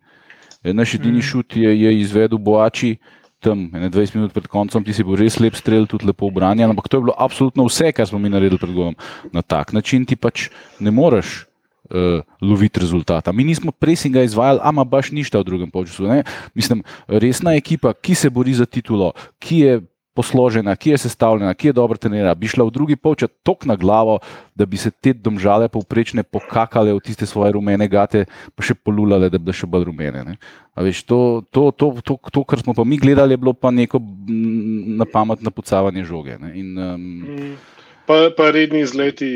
Eh, 0.63 0.73
Naš 0.73 0.95
edini 0.95 1.19
Mm. 1.19 1.27
šut 1.27 1.57
je, 1.59 1.73
je 1.81 1.99
izvedel 1.99 2.37
Boači. 2.39 2.97
Tam, 3.43 3.67
ene 3.75 3.89
20 3.91 4.15
minut 4.15 4.31
pred 4.31 4.47
koncem, 4.47 4.85
ti 4.87 4.93
si 4.95 5.03
bil 5.03 5.17
res 5.19 5.35
lep 5.43 5.57
strel, 5.59 5.83
tudi 5.83 6.07
lepo 6.07 6.29
obranjen, 6.31 6.71
ampak 6.71 6.87
to 6.87 6.97
je 6.97 7.03
bilo 7.03 7.15
absolutno 7.19 7.65
vse, 7.67 7.91
kar 7.91 8.07
smo 8.07 8.15
mi 8.15 8.31
naredili 8.31 8.55
pred 8.55 8.71
golom. 8.71 8.95
Na 9.35 9.41
tak 9.43 9.73
način 9.75 10.05
ti 10.07 10.15
pač 10.15 10.47
ne 10.79 10.91
moreš 10.95 11.43
uh, 11.89 12.21
loviti 12.41 12.79
rezultata. 12.79 13.31
Mi 13.31 13.43
nismo 13.43 13.71
presinga 13.71 14.23
izvajali, 14.23 14.59
ama 14.63 14.83
baš 14.83 15.11
ništa 15.11 15.39
v 15.39 15.43
drugem 15.43 15.71
polčasu. 15.71 16.07
ne. 16.07 16.23
Mislim, 16.53 16.83
resna 17.07 17.55
ekipa, 17.55 17.93
ki 17.93 18.15
se 18.15 18.29
bori 18.29 18.53
za 18.53 18.65
titulo, 18.65 19.13
ki 19.39 19.57
je 19.59 19.81
posložena, 20.13 20.75
ki 20.75 20.93
je 20.93 20.97
sestavljena, 20.97 21.53
ki 21.53 21.67
je 21.67 21.73
dobro 21.73 21.97
trenirana, 21.97 22.35
bi 22.37 22.47
šla 22.47 22.67
v 22.67 22.71
drugi 22.71 22.95
polčas 22.95 23.31
tok 23.43 23.65
na 23.65 23.75
glavo, 23.75 24.19
da 24.55 24.65
bi 24.65 24.77
se 24.77 24.91
te 24.91 25.13
domžale 25.13 25.67
povprečne 25.73 26.23
pokakale 26.23 26.93
v 26.93 27.01
tiste 27.01 27.25
svoje 27.25 27.53
rumene 27.57 27.87
gate, 27.89 28.25
pa 28.53 28.65
še 28.65 28.77
polulale, 28.77 29.31
da 29.33 29.41
bi 29.41 29.49
bile 29.49 29.57
še 29.57 29.69
bolj 29.69 29.89
rumene. 29.89 30.37
Veš, 30.77 31.03
to, 31.09 31.41
to, 31.49 31.71
to, 31.73 31.89
to, 32.05 32.17
to, 32.29 32.45
kar 32.45 32.61
smo 32.61 32.77
pa 32.77 32.85
mi 32.85 33.01
gledali, 33.01 33.33
je 33.33 33.41
bilo 33.41 33.53
pa 33.57 33.73
neko 33.73 33.97
mm, 33.99 35.01
na 35.01 35.09
pamet 35.09 35.41
napucavanje 35.41 36.05
žoge. 36.05 36.37
Ne. 36.37 36.53
In, 36.61 36.77
um. 36.77 37.57
Pa, 38.05 38.29
pa 38.37 38.51
redni 38.53 38.85
izleti. 38.85 39.33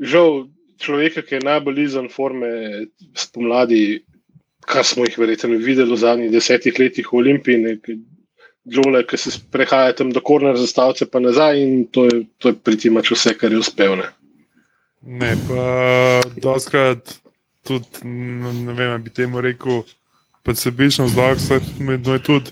Žal, 0.00 0.46
človeka, 0.78 1.22
ki 1.22 1.38
je 1.38 1.46
najbolj 1.46 1.82
izven 1.82 2.10
forme 2.12 2.50
spomladi, 3.16 4.02
kar 4.66 4.84
smo 4.84 5.06
jih 5.06 5.18
verjetno 5.18 5.56
videli 5.62 5.92
v 5.92 5.98
zadnjih 6.00 6.32
desetih 6.32 6.78
letih 6.78 7.12
v 7.12 7.18
Olimpiji, 7.22 7.78
Džole, 8.66 9.04
ki 9.06 9.14
se 9.14 9.30
sprehaja 9.30 9.92
tam 9.94 10.10
do 10.10 10.20
korner 10.20 10.56
zastavce, 10.58 11.06
pa 11.06 11.20
nazaj, 11.22 11.60
in 11.62 11.84
to 11.86 12.04
je, 12.04 12.24
to 12.42 12.50
je 12.50 12.56
pritimač 12.58 13.12
vse, 13.14 13.36
kar 13.38 13.52
je 13.54 13.60
uspel. 13.62 13.94
Ne. 14.00 14.08
Ne, 15.06 15.36
pa 15.46 15.62
doskrat 16.42 17.14
tudi, 17.62 18.02
ne 18.02 18.74
vem, 18.74 19.02
bi 19.02 19.14
temu 19.14 19.40
rekel, 19.40 19.84
pa 20.42 20.54
sebično 20.54 21.06
zlog, 21.08 21.38
medno 21.78 22.18
je 22.18 22.22
tudi 22.26 22.50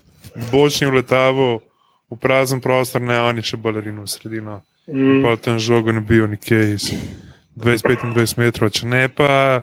bočni 0.52 0.86
vletavu 0.86 1.58
v 2.10 2.20
prazen 2.20 2.60
prostor, 2.62 3.02
ne, 3.02 3.18
on 3.18 3.42
je 3.42 3.50
še 3.50 3.58
balerino 3.58 4.06
v 4.06 4.14
sredino. 4.14 4.60
Mm. 4.86 5.22
Pa 5.24 5.34
tam 5.40 5.58
žogo 5.58 5.92
ne 5.92 6.00
bil 6.04 6.28
nikje 6.30 6.74
iz 6.76 6.92
20-25 7.56 8.38
metrov. 8.38 8.72
Če 8.74 8.88
ne 8.88 9.06
pa, 9.08 9.62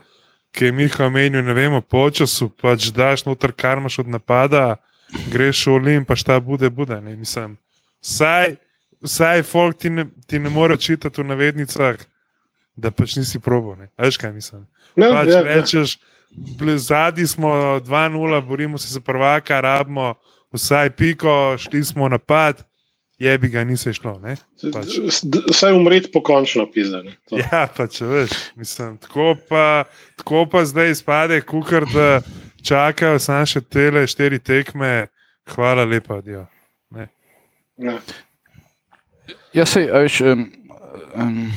ki 0.55 0.69
je 0.69 0.75
Miha 0.75 1.07
omenil, 1.07 1.43
ne 1.45 1.55
vemo, 1.55 1.81
počasu, 1.81 2.49
pač 2.61 2.91
daš 2.95 3.25
noter, 3.27 3.53
kar 3.55 3.81
imaš 3.81 4.01
od 4.03 4.11
napada, 4.11 4.77
greš 5.31 5.65
v 5.67 5.75
Olim, 5.75 6.05
pa 6.07 6.15
šta 6.15 6.39
bude, 6.39 6.69
bude. 6.69 7.01
Ne, 7.01 7.15
mislim, 7.15 7.57
vsaj, 8.03 8.55
vsaj 9.03 9.43
folk 9.47 9.77
ti 9.77 9.89
ne, 9.89 10.07
ti 10.27 10.39
ne 10.39 10.49
more 10.49 10.77
čitati 10.77 11.21
v 11.21 11.27
navednicah, 11.33 11.99
da 12.75 12.91
pač 12.91 13.17
nisi 13.19 13.39
probo. 13.39 13.75
Veš 13.99 14.17
kaj 14.17 14.33
mislim? 14.33 14.65
No, 14.95 15.11
Pač 15.11 15.31
ja, 15.31 15.39
ja. 15.39 15.43
rečeš, 15.43 15.99
bili 16.31 16.79
zadnji 16.79 17.27
smo 17.27 17.79
2-0, 17.83 18.41
borimo 18.47 18.77
se 18.77 18.87
za 18.93 18.99
prvaka, 18.99 19.61
rabimo 19.61 20.15
vsaj 20.51 20.89
piko, 20.95 21.55
šli 21.57 21.83
smo 21.83 22.07
v 22.07 22.09
napad, 23.21 23.25
jebi 23.25 23.49
ga, 23.49 23.63
ni 23.63 23.77
se 23.77 23.93
šlo. 23.93 24.19
Ne? 24.19 24.35
pač. 24.73 24.87
S- 25.09 25.23
d- 25.23 25.43
Vsaj 25.49 25.73
umreti 25.73 26.11
pokončno, 26.11 26.71
pizane. 26.71 27.15
Ja, 27.31 27.67
pa 27.77 27.87
če 27.87 28.05
veš, 28.05 28.29
mislim, 28.55 28.97
tako 28.97 29.35
pa, 29.49 29.83
tako 30.17 30.45
pa 30.45 30.65
zdaj 30.65 30.91
izpade, 30.91 31.41
kukar 31.41 31.85
da 31.85 32.21
čakajo 32.63 33.19
samo 33.19 33.45
še 33.45 33.61
tele 33.61 34.07
štiri 34.07 34.39
tekme, 34.39 35.07
hvala 35.53 35.85
lepa, 35.85 36.21
dio. 36.21 36.47
Ja. 37.81 37.97
Ja, 39.53 39.65
sej, 39.65 39.89
a 39.91 39.99
veš, 40.05 40.21
um, 40.21 40.45
um, 41.15 41.51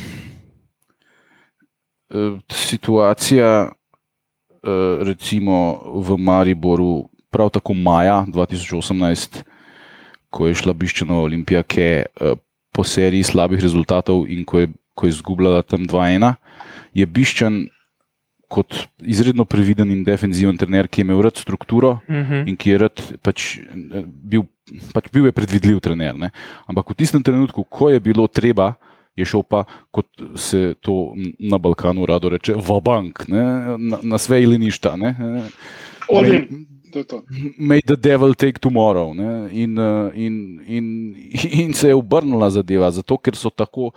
situacija, 2.50 3.70
uh, 3.70 5.02
recimo 5.02 5.56
v 6.00 6.16
Mariboru, 6.18 7.08
prav 7.30 7.50
tako 7.50 7.74
maja 7.74 8.24
2018, 8.28 9.42
ko 10.34 10.48
je 10.50 10.58
šla 10.58 10.74
Biščana 10.74 11.14
Olimpija, 11.22 11.62
ki 11.62 11.80
je 11.80 12.00
uh, 12.18 12.34
po 12.74 12.82
seriji 12.82 13.22
slabih 13.22 13.62
rezultatov 13.62 14.24
in 14.26 14.42
ko 14.42 14.64
je, 14.64 14.72
ko 14.98 15.06
je 15.06 15.14
izgubljala 15.14 15.62
tam 15.62 15.86
2-1, 15.86 16.34
je 16.94 17.06
Biščan 17.06 17.60
kot 18.50 18.74
izredno 19.02 19.46
previden 19.48 19.90
in 19.90 20.02
defenziven 20.06 20.58
trener, 20.60 20.86
ki 20.86 21.00
je 21.00 21.06
imel 21.06 21.22
rad 21.26 21.38
strukturo, 21.40 21.96
Mhm. 22.10 22.44
in 22.50 22.56
ki 22.56 22.70
je 22.70 22.78
rad 22.78 22.96
pač, 23.22 23.58
eh, 23.58 24.02
bil, 24.06 24.44
pač 24.92 25.08
bil 25.10 25.26
je 25.26 25.32
predvidljiv 25.32 25.80
trener. 25.80 26.14
Ne? 26.14 26.30
Ampak 26.66 26.90
v 26.90 26.94
tistem 26.94 27.22
trenutku, 27.22 27.64
ko 27.66 27.90
je 27.90 27.98
bilo 28.00 28.26
treba, 28.28 28.74
je 29.16 29.24
šel 29.24 29.42
pa, 29.42 29.64
kot 29.90 30.06
se 30.34 30.74
to 30.82 31.14
na 31.38 31.58
Balkanu 31.58 32.06
rado 32.06 32.28
reče, 32.28 32.54
v 32.54 32.80
bank, 32.82 33.26
ne? 33.30 33.42
na, 33.78 33.98
na 34.02 34.18
sve 34.18 34.42
ali 34.44 34.58
ništa. 34.58 34.96
ne. 34.96 35.14
In. 36.10 36.66
To 36.94 37.02
je 37.02 37.06
to. 37.10 37.18
may 37.58 37.82
the 37.82 37.98
devil 37.98 38.34
take 38.38 38.62
tomorrow. 38.62 39.10
Ne? 39.10 39.50
In, 39.50 39.74
eh, 39.78 40.10
in, 40.14 40.34
in, 40.66 40.84
in 41.66 41.74
se 41.74 41.90
je 41.90 41.98
obrnila 41.98 42.50
zadeva, 42.54 42.90
zato 42.94 43.18
ker 43.18 43.34
so 43.34 43.50
tako. 43.50 43.90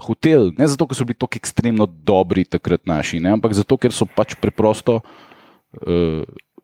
Hotel, 0.00 0.48
ne 0.56 0.64
zato, 0.64 0.86
ker 0.88 0.96
so 0.96 1.04
bili 1.04 1.18
tako 1.18 1.36
ekstremno 1.36 1.84
dobri 1.84 2.46
takrat 2.48 2.86
naši, 2.88 3.18
ne, 3.20 3.34
ampak 3.36 3.52
zato, 3.52 3.76
ker 3.76 3.92
so 3.92 4.06
pač 4.08 4.32
preprosto 4.40 4.94
uh, 5.04 6.22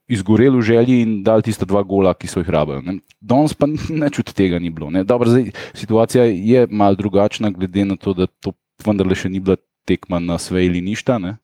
izgoreli 0.08 0.56
v 0.56 0.64
želji 0.64 0.96
in 1.04 1.10
dali 1.26 1.44
tiste 1.44 1.68
dva 1.68 1.82
gola, 1.84 2.14
ki 2.16 2.30
so 2.32 2.40
jih 2.40 2.48
rabili. 2.48 2.80
ne. 2.86 2.94
Danes 3.20 3.52
pa 3.52 3.68
nič 3.68 4.22
od 4.24 4.32
tega 4.32 4.56
ni 4.56 4.72
bilo. 4.72 4.88
Dobro, 5.04 5.28
zdaj, 5.28 5.50
situacija 5.76 6.24
je 6.24 6.64
malo 6.70 6.96
drugačna, 6.96 7.50
glede 7.52 7.84
na 7.84 8.00
to, 8.00 8.16
da 8.16 8.24
to 8.40 8.54
vendarle 8.80 9.12
še 9.12 9.28
ni 9.28 9.42
bila 9.42 9.60
tekma 9.84 10.16
na 10.16 10.38
sve 10.40 10.64
ali 10.64 10.80
ništa. 10.80 11.18
ne. 11.18 11.36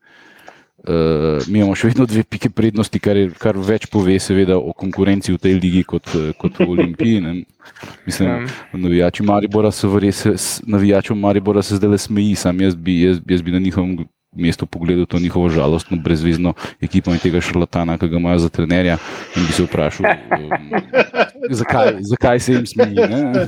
Uh, 0.83 1.39
mi 1.47 1.61
imamo 1.61 1.77
še 1.79 1.93
vedno 1.93 2.07
dve 2.07 2.25
pike 2.27 2.51
prednosti, 2.51 2.99
kar, 2.99 3.15
je, 3.17 3.29
kar 3.39 3.55
več 3.55 3.87
pove, 3.87 4.17
seveda, 4.19 4.57
o 4.59 4.73
konkurenci 4.75 5.31
v 5.31 5.39
tej 5.39 5.55
ligi 5.55 5.85
kot, 5.85 6.11
eh, 6.19 6.33
kot 6.35 6.59
v 6.59 6.67
Olimpiji. 6.67 7.21
Ne. 7.21 7.35
Mislim, 8.05 8.29
Ja. 8.29 8.39
Navijači 8.75 9.23
Maribora 9.23 9.71
se 9.71 9.87
res, 9.87 10.25
navijačem 10.67 11.15
Maribora 11.19 11.63
se 11.63 11.77
zdaj 11.77 11.91
le 11.91 11.99
smeji, 11.99 12.35
sam 12.35 12.59
jaz 12.61 12.75
bi, 12.75 12.99
jaz, 13.03 13.21
jaz 13.23 13.43
bi 13.43 13.55
na 13.55 13.61
njihovem 13.63 13.95
mestu 14.35 14.67
pogledal 14.67 15.07
to 15.07 15.19
njihovo 15.19 15.49
žalostno, 15.49 15.97
brezvezno 15.97 16.55
ekipo 16.81 17.13
in 17.13 17.19
tega 17.19 17.41
šarlatana, 17.41 17.99
ki 17.99 18.09
ga 18.09 18.17
imajo 18.17 18.39
za 18.39 18.49
trenerja 18.49 18.99
in 19.37 19.47
bi 19.47 19.53
se 19.53 19.63
vprašal, 19.63 20.07
um, 20.09 20.71
zakaj, 21.51 22.01
zakaj 22.01 22.41
se 22.41 22.53
jim 22.53 22.67
smeji. 22.67 22.97
ne? 22.97 23.47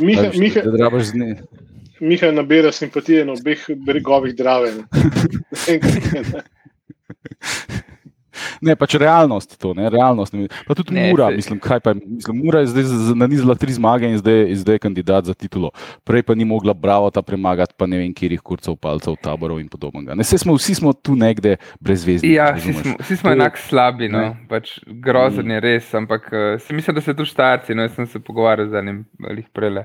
Miha, 0.00 0.20
A 0.20 0.28
veš, 0.28 0.36
Miha, 0.36 0.60
da 0.60 1.00
z 1.00 1.14
ne- 1.14 1.36
Miha 2.00 2.30
nabira 2.32 2.72
simpatije 2.72 3.24
na 3.24 3.32
obeh 3.32 3.62
bregovih 3.86 4.34
Drave. 4.34 4.72
ne. 4.74 4.84
Ne, 8.60 8.74
pač 8.74 8.96
realnost 8.96 9.54
to, 9.56 9.70
ne, 9.74 9.86
realnost. 9.86 10.34
Pa 10.66 10.74
tudi 10.74 10.90
Ne, 10.90 11.04
Mura, 11.06 11.28
saj- 11.28 11.36
mislim, 11.36 11.58
kaj 11.60 11.80
pa, 11.80 11.92
mislim, 11.94 12.36
Mura 12.36 12.60
je 12.60 12.66
zdaj 12.66 12.84
nanizala 13.14 13.54
tri 13.54 13.70
zmage 13.70 14.08
in 14.08 14.18
zdaj, 14.18 14.54
zdaj 14.56 14.74
je 14.74 14.80
kandidat 14.80 15.24
za 15.24 15.34
titulo. 15.34 15.70
Prej 16.02 16.22
pa 16.22 16.34
ni 16.34 16.44
mogla 16.44 16.74
Bravo 16.74 17.10
ta 17.10 17.22
premagati, 17.22 17.74
pa 17.76 17.86
ne 17.86 17.98
vem, 17.98 18.10
kjerih 18.10 18.42
kurcev, 18.42 18.74
palcev, 18.76 19.14
taborov 19.16 19.60
in 19.60 19.68
podobnega. 19.68 20.14
Ne, 20.14 20.24
smo, 20.24 20.54
vsi 20.54 20.74
smo 20.74 20.92
tu 20.92 21.14
nekde 21.14 21.56
brezvezni. 21.78 22.32
Ja, 22.32 22.50
vsi 22.52 22.72
smo, 22.74 22.96
vsi 22.98 23.16
smo 23.16 23.28
To 23.28 23.32
je- 23.32 23.38
enako 23.38 23.58
slabi, 23.60 24.08
no. 24.08 24.18
ne. 24.18 24.28
Mm. 24.30 24.46
pač 24.48 24.74
grozen 24.84 25.50
je 25.50 25.60
res, 25.60 25.94
ampak 25.94 26.26
uh, 26.28 26.70
mislim, 26.70 26.94
da 26.94 27.00
se 27.02 27.14
tu 27.14 27.24
štarci, 27.24 27.74
no, 27.74 27.82
jaz 27.82 27.94
sem 27.94 28.06
se 28.08 28.18
pogovarjal 28.20 28.68
z 28.68 28.74
enim 28.74 29.04
lih 29.30 29.46
prele. 29.52 29.84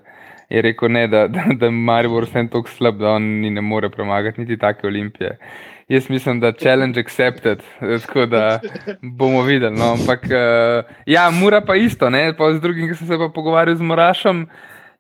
Je 0.50 0.62
rekel, 0.64 0.90
ne, 0.90 1.06
da, 1.08 1.28
da, 1.30 1.46
da 1.54 1.70
Maribor 1.70 2.26
vse 2.26 2.48
tako 2.50 2.66
slab, 2.70 2.98
da 2.98 3.12
on 3.12 3.30
ni 3.42 3.50
ne 3.52 3.62
more 3.64 3.90
premagati 3.90 4.42
niti 4.42 4.58
take 4.58 4.88
olimpije. 4.88 5.38
Jaz 5.90 6.10
mislim, 6.10 6.40
da 6.40 6.52
challenge 6.54 7.00
accepted, 7.02 7.64
tako 8.06 8.26
da 8.26 8.60
bomo 9.02 9.42
videli. 9.42 9.76
No. 9.76 9.94
Ampak 9.94 10.24
uh, 10.24 10.86
ja, 11.06 11.30
mora 11.34 11.62
pa 11.66 11.76
isto, 11.76 12.10
ne, 12.10 12.34
pa 12.38 12.54
z 12.54 12.62
drugim, 12.62 12.88
ki 12.90 12.96
sem 12.96 13.08
se 13.08 13.18
pa 13.18 13.32
pogovarjal 13.34 13.80
z 13.80 13.82
Morašem. 13.82 14.46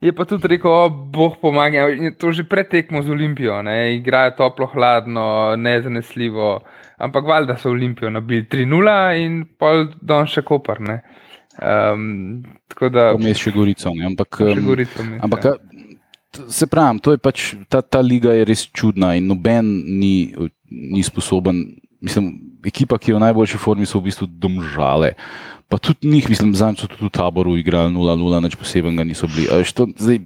Je 0.02 0.14
pa 0.16 0.26
tudi 0.26 0.48
rekel, 0.48 0.72
o, 0.72 0.90
boh 0.90 1.36
pomaga. 1.42 1.86
To 2.18 2.32
že 2.32 2.48
pretekmo 2.48 3.04
z 3.04 3.12
Olimpijo, 3.12 3.62
ne? 3.62 3.96
igrajo 3.96 4.32
toplo, 4.38 4.66
hladno, 4.74 5.56
nezanesljivo. 5.56 6.64
Ampak 6.98 7.26
valjda 7.26 7.58
so 7.58 7.70
Olimpijo 7.70 8.10
nabili 8.10 8.48
3-0 8.50 9.26
in 9.26 9.44
pol 9.60 9.92
don 10.02 10.26
še 10.26 10.42
kopar. 10.42 10.82
ne. 10.82 11.02
Um, 11.62 12.44
tako 12.72 12.90
da, 12.90 13.12
Vmes 13.14 13.38
še 13.44 13.52
Gorico. 13.52 13.92
Ne, 13.94 14.06
ampak, 14.08 14.40
še 14.40 14.62
Gorico 14.64 15.04
vmes, 15.04 15.20
Ampak, 15.28 15.46
ja. 15.46 15.79
Se 16.50 16.68
pravi, 16.68 17.00
to 17.04 17.16
je 17.16 17.22
pač, 17.22 17.54
ta, 17.70 17.82
ta 17.82 18.02
liga 18.06 18.34
je 18.38 18.48
res 18.48 18.66
čudna 18.74 19.16
in 19.18 19.28
noben 19.30 19.66
ni, 20.00 20.34
ni 20.70 21.04
sposoben. 21.04 21.80
Mislim, 22.00 22.32
ekipa, 22.64 22.96
ki 22.96 23.12
je 23.12 23.18
v 23.18 23.24
najboljši 23.26 23.60
formi, 23.60 23.88
so 23.90 24.00
v 24.00 24.08
bistvu 24.08 24.30
domžale. 24.30 25.14
Pa 25.70 25.78
tudi 25.78 26.08
njih, 26.08 26.30
mislim, 26.32 26.56
za 26.56 26.72
so 26.78 26.88
tudi 26.88 27.06
v 27.06 27.12
taboru 27.14 27.58
igrali 27.60 27.92
0-0, 27.94 28.42
nič 28.46 28.56
posebenega 28.56 29.04
niso 29.04 29.28
bili. 29.28 29.50
A 29.52 29.60
veš, 29.60 29.76
to, 29.76 29.90
zdaj, 30.00 30.24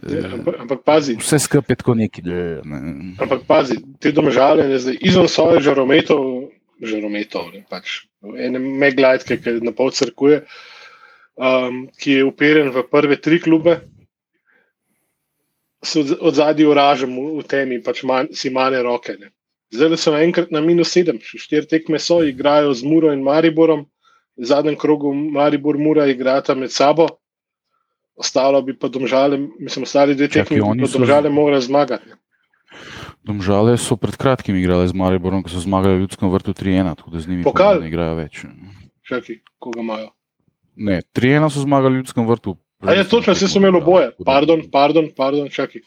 Ja, 0.00 0.32
ampak, 0.32 0.56
ampak 0.64 0.80
pazi, 0.80 1.12
vse 1.20 1.36
skupaj 1.44 1.74
je 1.74 1.76
tako 1.76 1.94
neki. 1.94 2.22
Ne. 2.24 2.60
ampak 3.20 3.44
pazi, 3.44 3.76
te 4.00 4.12
domžale, 4.16 4.64
ne, 4.64 4.78
zdaj, 4.80 4.96
izven 5.04 5.28
svoje 5.28 5.60
žarometov, 5.60 6.48
žarometov 6.80 7.50
ne, 7.52 7.60
pač, 7.68 8.08
ene 8.32 8.56
meglajtke, 8.56 9.36
ki 9.44 9.58
na 9.60 9.74
pol 9.76 9.92
crkuje, 9.92 10.40
um, 11.36 11.84
ki 12.00 12.16
je 12.16 12.24
uperen 12.24 12.72
v 12.72 12.84
prve 12.88 13.20
tri 13.20 13.42
klube, 13.44 13.82
se 15.84 16.00
od, 16.00 16.16
od 16.20 16.34
zadnji 16.34 16.66
uražem 16.66 17.10
v, 17.16 17.40
v 17.40 17.44
temi, 17.48 17.82
pač 17.82 18.02
man, 18.02 18.28
si 18.32 18.50
mane 18.50 18.82
roke. 18.82 19.16
Ne. 19.20 19.30
Zdaj 19.70 19.96
so 19.96 20.12
enkrat 20.18 20.50
na 20.50 20.60
minus 20.60 20.90
sedem, 20.90 21.20
še 21.22 21.38
štiri 21.38 21.66
tekme 21.70 21.98
so, 22.02 22.20
igrajo 22.26 22.74
z 22.74 22.82
Muro 22.82 23.12
in 23.14 23.22
Mariborom, 23.22 23.86
v 24.34 24.44
zadnjem 24.44 24.76
krogu 24.76 25.12
Maribor 25.14 25.78
Mura 25.78 26.08
igrata 26.10 26.54
med 26.54 26.74
sabo. 26.74 27.06
Ostalo 28.20 28.60
bi 28.60 28.74
pa 28.76 28.90
domžale, 28.92 29.38
mislim, 29.60 29.86
ostali 29.88 30.14
dve 30.14 30.28
tekmi, 30.28 30.60
pa 30.60 30.74
so- 30.88 30.98
domžale 30.98 31.30
morajo 31.32 31.62
zmagati. 31.64 32.10
Domžale 33.24 33.76
so 33.78 33.96
pred 33.96 34.16
kratkim 34.16 34.56
igrale 34.56 34.88
z 34.88 34.96
Mariborom, 34.96 35.44
ko 35.44 35.48
so 35.52 35.60
zmagali 35.60 36.00
v 36.00 36.04
ljudskem 36.04 36.28
vrtu 36.32 36.52
3-1, 36.52 36.96
tako 36.96 37.10
da 37.10 37.20
z 37.20 37.28
njimi 37.28 37.44
Pokal? 37.44 37.80
ne 37.80 37.88
igrajo 37.88 38.14
več. 38.16 38.44
Čakaj, 39.06 39.40
koga 39.60 39.80
imajo. 39.80 40.08
Ne, 40.76 41.00
3-1 41.14 41.50
so 41.52 41.60
zmagali 41.64 42.00
v 42.00 42.02
ljudskem 42.04 42.24
vrtu. 42.26 42.56
A 42.80 42.92
je 42.92 43.04
točno, 43.04 43.32
vse 43.32 43.48
so 43.48 43.58
imeli 43.58 43.76
oboje. 43.76 44.10
Pardon, 44.24 44.62
pardon, 44.72 45.10
pardon, 45.16 45.48
čakaj. 45.48 45.82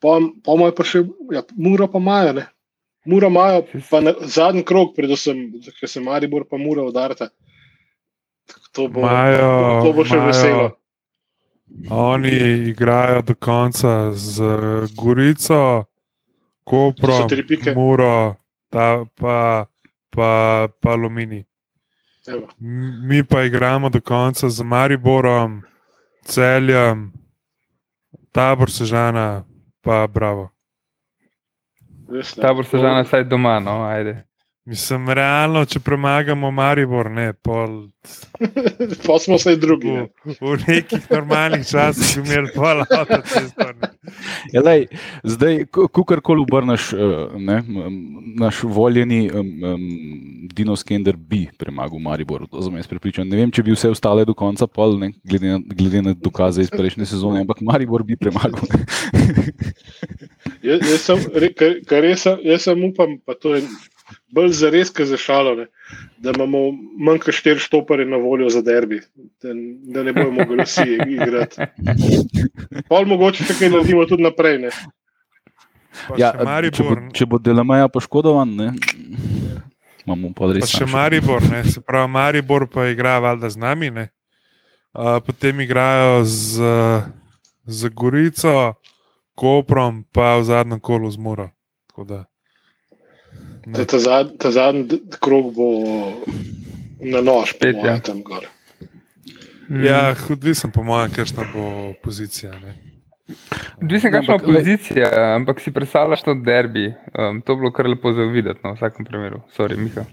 Po, 0.00 0.16
po 0.44 0.56
mojem 0.56 0.74
pa 0.74 0.84
še, 0.84 1.02
ja, 1.32 1.42
mura 1.56 1.86
pa 1.86 1.98
imajo, 1.98 2.32
ne. 2.32 2.46
Mura 3.06 3.28
imajo, 3.28 3.64
pa 3.90 4.00
na, 4.00 4.12
zadnji 4.22 4.64
krok, 4.64 4.94
predvsem, 4.96 5.44
ker 5.80 5.88
se 5.88 6.00
Maribor 6.00 6.46
pa 6.50 6.56
mura 6.56 6.82
udarta. 6.82 7.28
To 8.72 8.88
bo, 8.88 9.00
Imajo- 9.00 9.82
to 9.84 9.92
bo 9.92 10.04
še 10.04 10.16
imajo- 10.16 10.26
veselo. 10.26 10.66
Oni 11.90 12.34
igrajo 12.70 13.22
do 13.22 13.34
konca 13.34 14.12
z 14.12 14.42
Gorico, 14.94 15.84
Koprom, 16.64 17.28
pike. 17.48 17.74
Muro, 17.74 18.36
ta, 18.70 19.04
pa, 19.16 19.66
pa, 20.10 20.30
pa 20.80 20.90
Alumini. 20.90 21.44
Evo. 22.26 22.48
Mi 23.06 23.24
pa 23.24 23.42
igramo 23.44 23.90
do 23.90 24.00
konca 24.00 24.48
z 24.48 24.62
Mariborom, 24.62 25.62
Celjem, 26.24 27.12
Tabor 28.32 28.70
Sežana, 28.70 29.44
pa 29.84 30.06
Bravo. 30.06 30.50
Res, 32.08 32.36
ne. 32.36 32.42
Tabor 32.42 32.66
se 32.66 32.78
žana 32.78 33.02
vsaj 33.02 33.24
doma, 33.24 33.58
no, 33.60 33.82
ajde. 33.84 34.24
Mislim, 34.64 35.10
realno, 35.12 35.60
če 35.68 35.80
premagamo 35.84 36.48
Maribor, 36.50 37.10
ne, 37.12 37.32
pol, 37.36 37.90
Pa 39.06 39.18
smo 39.20 39.36
vsaj 39.36 39.58
drugi. 39.60 39.90
v, 39.92 40.06
Ne. 40.24 40.36
v 40.40 40.54
nekih 40.68 41.04
normalnih 41.10 41.66
časih 41.68 42.22
bi 42.22 42.30
imeli 42.30 42.52
pol 42.54 42.80
avtocesto. 42.88 43.66
ne. 43.76 43.90
Ja, 44.52 44.62
zdaj, 45.24 45.66
kar 46.08 46.22
koli 46.24 46.46
obrneš, 46.46 46.92
eh, 46.96 47.60
naš 48.40 48.62
voljeni 48.64 49.28
um, 49.28 49.52
um, 49.64 49.84
Dino 50.54 50.76
Skender 50.78 51.16
bi 51.18 51.44
premagal 51.58 51.98
Maribor. 52.02 52.46
To 52.50 52.62
sem 52.62 52.76
jaz 52.78 52.88
prepričan. 52.90 53.26
Ne 53.28 53.40
vem, 53.40 53.50
če 53.54 53.64
bi 53.66 53.74
vse 53.74 53.90
ostale 53.90 54.24
do 54.28 54.34
konca, 54.38 54.68
pol, 54.70 54.94
ne, 55.00 55.10
glede, 55.26 55.56
na, 55.56 55.58
glede 55.74 56.02
na 56.06 56.14
dokaze 56.14 56.62
iz 56.62 56.70
prejšnje 56.72 57.10
sezone, 57.10 57.42
ampak 57.42 57.62
Maribor 57.66 58.06
bi 58.06 58.18
premagal. 58.20 58.62
Jaz, 60.64 60.80
jaz, 60.80 61.02
sem, 61.04 61.20
kar, 61.58 61.74
kar 61.84 62.00
res, 62.00 62.22
sem- 62.24 62.40
jaz 62.48 62.64
sem 62.64 62.80
upam, 62.86 63.18
pa 63.20 63.34
to 63.36 63.52
je 63.52 63.66
bolj 64.32 64.52
za 64.56 64.70
res, 64.72 64.90
kot 64.94 65.08
za 65.10 65.18
šalo, 65.20 65.54
ne, 65.58 65.66
da 66.24 66.32
imamo 66.32 66.62
manj 67.04 67.20
kot 67.24 67.36
štiri 67.36 67.60
štopare 67.60 68.06
na 68.08 68.16
voljo 68.20 68.48
za 68.52 68.62
derbi, 68.64 69.00
da, 69.44 69.52
da 69.92 70.04
ne 70.06 70.14
bomo 70.16 70.40
mogli 70.40 70.64
vsi 70.64 70.98
igrati. 71.04 71.68
Pol 72.88 73.08
mogoče 73.12 73.44
nekaj 73.48 73.72
naredimo 73.76 74.06
tudi 74.08 74.24
naprej. 74.24 74.58
Ne. 74.64 74.72
Pa 76.08 76.16
ja, 76.18 76.32
še 76.32 76.38
če, 76.38 76.40
bo, 76.40 76.48
Maribor, 76.48 77.02
če 77.14 77.28
bo 77.30 77.38
Delamaja 77.38 77.88
poškodovan, 77.92 78.56
ne, 78.58 78.72
imamo 80.06 80.32
pa 80.36 80.50
Pa 80.60 80.66
še. 80.66 80.86
Maribor, 80.86 81.42
ne? 81.50 81.64
se 81.64 81.80
pravi, 81.80 82.10
Maribor 82.12 82.68
pa 82.70 82.88
igra 82.88 83.18
valjda 83.18 83.50
z 83.50 83.56
nami, 83.56 83.90
ne? 83.90 84.08
Uh, 84.94 85.18
potem 85.26 85.60
igrajo 85.60 86.24
z, 86.24 86.62
z 87.66 87.90
Gorico, 87.90 88.74
Koprom, 89.34 90.04
pa 90.12 90.38
v 90.38 90.44
zadnjem 90.46 90.80
kolu 90.80 91.10
z 91.10 91.18
Muro. 91.18 91.50
Ta, 91.94 93.84
ta, 93.84 93.98
zad, 93.98 94.36
ta 94.38 94.50
zadnji 94.54 95.00
krog 95.18 95.54
bo 95.54 95.68
na 97.02 97.20
nož, 97.24 97.56
Spet, 97.56 97.76
ja. 97.82 97.98
tam 97.98 98.22
gor. 98.22 98.46
Ja, 99.68 100.14
odvisen 100.30 100.70
po 100.70 100.84
mojem, 100.84 101.10
kakšna 101.10 101.48
bo 101.50 101.94
pozicija. 102.04 102.52
Ne? 102.60 102.93
Odvisno, 103.82 104.10
kakšna 104.10 104.34
ampak, 104.34 104.46
pozicija, 104.46 105.08
ampak 105.34 105.60
si 105.60 105.72
predstavljaš 105.72 106.22
to 106.22 106.34
derbi. 106.34 106.90
Um, 107.14 107.40
to 107.40 107.56
bi 107.56 107.64
bilo 107.64 107.72
kar 107.72 107.88
lepo 107.88 108.12
za 108.12 108.26
videti, 108.28 108.60
no, 108.64 108.74
v 108.74 108.76
vsakem 108.76 109.06
primeru. 109.08 109.40
Sorry, 109.56 109.78
Miha. 109.80 110.04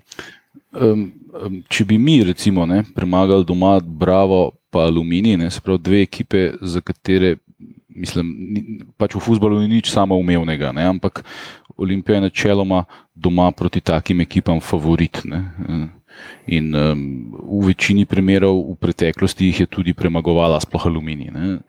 Um, 0.72 1.12
um, 1.36 1.60
če 1.68 1.86
bi 1.86 1.98
mi, 2.00 2.22
recimo, 2.24 2.66
ne, 2.66 2.84
premagali 2.96 3.46
doma 3.46 3.80
Bravo 3.84 4.52
pa 4.72 4.86
Alumini, 4.88 5.36
ne, 5.38 5.52
se 5.52 5.60
pravi 5.62 5.84
dve 5.84 6.02
ekipe, 6.08 6.52
za 6.62 6.80
katere 6.82 7.36
mislim, 7.96 8.36
ni, 8.40 8.62
pač 8.98 9.16
v 9.16 9.24
futbalu 9.24 9.62
ni 9.62 9.80
nič 9.80 9.92
samoumevnega, 9.92 10.72
ne, 10.76 10.88
ampak 10.96 11.24
Olimpija 11.78 12.18
je 12.18 12.28
načeloma 12.28 12.86
doma 13.16 13.52
proti 13.52 13.82
takim 13.82 14.22
ekipam 14.22 14.62
favorit. 14.64 15.22
Ne, 15.26 15.44
In 16.50 16.74
um, 16.76 17.02
v 17.38 17.70
večini 17.70 18.06
primerov 18.10 18.74
v 18.74 18.76
preteklosti 18.82 19.52
jih 19.52 19.60
je 19.64 19.68
tudi 19.70 19.94
premagovala, 19.94 20.60
sploh 20.64 20.88
Alumini. 20.90 21.30
Ne. 21.30 21.60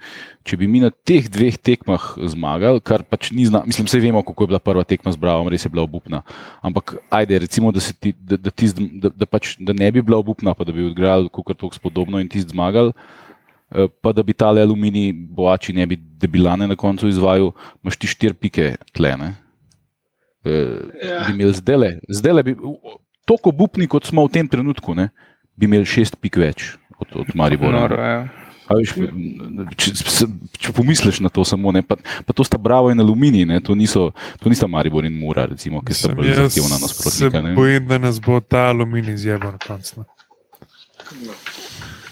Če 0.43 0.57
bi 0.59 0.67
mi 0.67 0.81
na 0.83 0.91
teh 0.91 1.29
dveh 1.31 1.59
tekmah 1.61 2.17
zmagali, 2.33 2.81
kar 2.83 3.05
pač 3.07 3.31
ni 3.31 3.47
znano, 3.47 3.69
mislim, 3.69 3.87
vse 3.87 4.01
vemo, 4.03 4.25
kako 4.27 4.45
je 4.45 4.51
bila 4.55 4.61
prva 4.63 4.85
tekma 4.89 5.13
z 5.13 5.21
Bravo, 5.21 5.47
res 5.53 5.67
je 5.67 5.71
bila 5.71 5.85
obupna. 5.85 6.23
Ampak, 6.65 6.97
ajde, 7.13 7.39
recimo, 7.45 7.71
da, 7.71 7.79
ti, 7.79 8.15
da, 8.17 8.41
da, 8.41 8.51
ti, 8.51 8.73
da, 8.75 9.13
da, 9.13 9.29
pač, 9.29 9.55
da 9.61 9.77
ne 9.77 9.93
bi 9.93 10.03
bila 10.03 10.19
obupna, 10.19 10.57
pa 10.57 10.65
da 10.67 10.75
bi 10.75 10.89
odigrali 10.89 11.31
kako 11.31 11.55
tako 11.55 11.77
spodobno 11.77 12.19
in 12.19 12.33
ti 12.33 12.43
zmagali, 12.43 12.91
eh, 13.71 13.87
pa 14.03 14.11
da 14.17 14.25
bi 14.25 14.35
tale 14.35 14.65
aluminij, 14.65 15.13
boači 15.13 15.77
ne 15.77 15.87
bi 15.87 16.01
debilane 16.01 16.67
na 16.67 16.77
koncu 16.77 17.13
izvajal, 17.13 17.53
imaš 17.85 18.01
ti 18.01 18.11
štiri 18.11 18.35
pike 18.35 18.75
tle. 18.97 19.15
Ne? 19.21 19.31
Eh, 20.45 20.91
Ja. 21.07 21.23
Bi 21.27 21.33
imeli 21.37 21.55
zdaj 21.55 21.77
le, 21.77 21.91
zdaj 22.09 22.33
le 22.35 22.43
bi, 22.43 22.57
toliko 23.29 23.53
obupni, 23.55 23.89
kot 23.89 24.07
smo 24.09 24.27
v 24.27 24.33
tem 24.39 24.49
trenutku, 24.49 24.95
ne, 24.99 25.11
bi 25.57 25.69
imeli 25.71 25.89
šest 25.89 26.19
pik 26.21 26.39
več 26.43 26.73
od, 26.99 27.23
od 27.25 27.35
Maribora. 27.39 27.85
Noro, 27.85 28.01
ja. 28.01 28.23
A 28.71 28.77
Veš, 28.79 28.93
če, 29.77 29.91
če, 30.57 30.73
pomisliš 30.73 31.19
na 31.21 31.29
to, 31.33 31.43
samo, 31.45 31.73
ne, 31.75 31.83
pa, 31.85 31.99
pa 31.99 32.35
to 32.37 32.47
sta 32.47 32.57
Bravo 32.63 32.93
in 32.93 33.03
Aluminij, 33.03 33.45
ne, 33.49 33.59
to, 33.61 33.75
niso, 33.77 34.13
to 34.41 34.53
nista 34.53 34.69
Maribor 34.71 35.05
in 35.05 35.19
Mura, 35.19 35.45
recimo, 35.51 35.83
ki 35.85 35.97
sta 35.99 36.13
bolj 36.17 36.31
zahtevna 36.39 36.79
se 36.79 36.87
nasprotnika. 36.87 37.43
ne. 37.43 37.55
bojim, 37.59 37.91
da 37.91 37.99
nas 38.01 38.23
bo 38.23 38.39
ta 38.41 38.71
aluminij 38.71 39.19
zjebal 39.27 39.59
na 39.59 39.61
koncu. 39.67 40.05
no. 40.07 41.37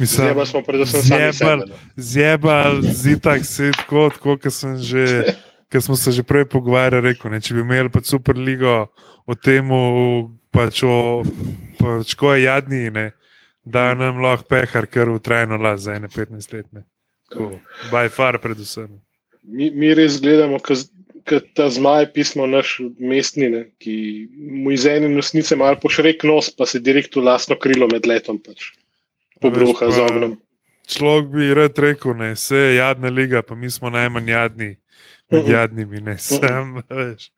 Mislim, 0.00 0.34
pa 0.34 0.46
smo 0.46 0.62
predvsem 0.62 1.02
sami 1.02 1.32
zjebal, 1.32 1.62
zjebal, 1.96 2.82
zitak 2.82 3.44
si 3.44 3.70
tako, 3.76 4.08
tako 4.10 4.36
kot 4.40 4.52
sem 4.52 4.76
že. 4.80 5.36
Ker 5.70 5.78
smo 5.78 5.94
se 5.94 6.10
že 6.10 6.24
prej 6.26 6.48
pogovarjali, 6.50 7.12
rekel, 7.12 7.30
ne, 7.30 7.38
če 7.38 7.54
bi 7.54 7.60
imeli 7.62 7.92
pač 7.94 8.08
super 8.10 8.34
ligo 8.34 8.88
o 9.22 9.36
tem, 9.38 9.68
pač 10.54 10.82
o 10.84 11.22
pač 11.80 12.14
ko 12.18 12.34
je 12.34 12.44
jadni, 12.44 12.90
ne, 12.90 13.10
da 13.64 13.94
nam 13.94 14.20
lahko 14.22 14.48
pehar 14.50 14.86
kar 14.90 15.10
v 15.10 15.20
trajno 15.22 15.58
las 15.60 15.86
za 15.86 15.94
ene 15.98 16.08
15 16.08 16.52
let. 16.56 16.66
Ne. 16.72 16.84
Tako, 17.30 17.60
By 17.92 18.08
far, 18.10 18.38
predvsem. 18.42 19.00
Mi, 19.42 19.70
mi 19.70 19.94
res 19.94 20.18
gledamo, 20.20 20.58
kot 20.60 21.46
ta 21.54 21.68
zmaj, 21.70 22.10
pismo 22.14 22.46
naš 22.50 22.78
mestni, 22.98 23.48
ne, 23.52 23.62
ki 23.82 23.94
mu 24.36 24.72
iz 24.74 24.86
ene 24.88 25.08
nosnice 25.12 25.56
malo 25.56 25.78
pošrek 25.80 26.24
nos, 26.28 26.50
pa 26.50 26.66
se 26.66 26.80
direkt 26.82 27.16
v 27.16 27.24
lastno 27.24 27.56
krilo 27.60 27.88
med 27.90 28.06
letom 28.08 28.40
pač 28.42 28.72
pobruha 29.40 29.90
z 29.94 30.04
ognjem. 30.04 30.36
Človek 30.90 31.26
bi 31.30 31.54
rad 31.54 31.78
rekel, 31.78 32.16
da 32.18 32.32
je 32.34 32.76
jadna 32.76 33.12
liga, 33.14 33.42
pa 33.46 33.54
mi 33.54 33.70
smo 33.70 33.90
najmanj 33.90 34.30
jadni 34.30 34.70
med 35.30 35.44
Mhm. 35.44 35.52
jadnimi. 35.52 36.00
Ne, 36.00 36.18
sem, 36.28 36.82
veš. 36.90 37.30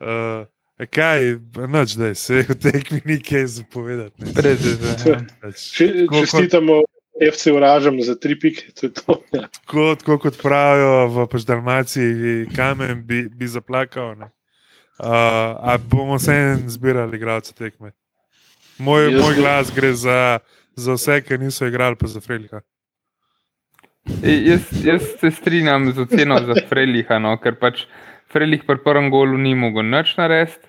Uh, 0.00 0.46
kaj, 0.84 1.38
noč 1.68 1.96
da 1.96 2.06
je 2.06 2.14
se 2.14 2.42
v 2.48 2.54
tekmi 2.54 3.00
ni 3.04 3.16
kaj 3.22 3.46
zapovedati. 3.46 4.24
ne. 4.24 4.32
Veze. 4.42 4.76
ja. 5.08 5.20
Pač, 5.42 5.62
Če, 5.72 5.88
čestitamo 6.12 6.82
FC 7.16 7.48
uražam 7.56 7.96
za 8.04 8.14
tri 8.14 8.36
pike. 8.38 8.72
To 8.76 8.86
je 8.86 8.92
to. 8.92 9.22
Ja. 9.32 9.48
Tako, 9.56 9.94
tako 9.96 10.18
kot 10.18 10.36
pravijo 10.42 11.08
v 11.08 11.26
pač 11.32 11.46
Dalmaciji, 11.48 12.46
kamen 12.56 13.00
bi, 13.06 13.24
bi 13.28 13.48
zaplakal. 13.48 14.14
ne. 14.18 14.28
Uh, 14.96 15.56
a 15.60 15.76
bomo 15.80 16.16
vse 16.16 16.56
zbirali, 16.72 17.16
igralce 17.16 17.52
tekme. 17.52 17.92
Moj, 18.78 19.10
Jaz 19.12 19.20
moj 19.22 19.34
glas 19.36 19.72
gre 19.72 19.92
za, 19.92 20.38
za 20.76 20.92
vse, 20.96 21.20
ki 21.24 21.38
niso 21.38 21.66
igrali, 21.68 21.96
pa 21.96 22.08
za 22.08 22.20
Frelika. 22.20 22.60
E, 24.22 24.32
Jaz, 24.46 24.60
jaz 24.84 25.02
se 25.20 25.30
strinjam 25.30 25.92
z 25.92 25.98
oceno 25.98 26.38
za 26.46 26.54
Freliha, 26.68 27.18
no, 27.18 27.34
ker 27.40 27.56
pač 27.60 27.84
Frelih 28.32 28.64
pri 28.66 28.78
prvem 28.84 29.10
golu 29.10 29.38
ni 29.38 29.54
mogel 29.54 29.86
nič 29.86 30.16
narediti, 30.18 30.66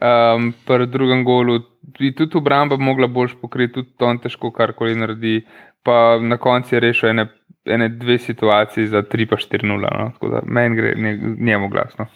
um, 0.00 0.52
pri 0.66 0.86
drugem 0.86 1.24
golu 1.24 1.58
bi 1.98 2.12
tudi 2.14 2.38
obramba 2.38 2.76
mogla 2.78 3.06
boljš 3.06 3.34
pokriti, 3.40 3.74
tudi 3.74 4.06
on 4.06 4.18
težko 4.22 4.50
karkoli 4.54 4.94
naredi. 4.96 5.42
Pa 5.82 6.18
na 6.22 6.36
koncu 6.38 6.76
je 6.76 6.80
rešil 6.80 7.08
ene, 7.10 7.24
ene 7.66 7.88
dve 7.88 8.18
situaciji 8.18 8.86
za 8.86 9.02
3 9.02 9.26
pa 9.26 9.36
4 9.36 9.66
0. 9.66 9.80
No, 9.82 10.12
tako 10.14 10.28
da 10.30 10.42
meni 10.46 10.76
gre 10.76 10.92
nje- 10.94 11.36
njemu 11.40 11.68
glasno. 11.68 12.06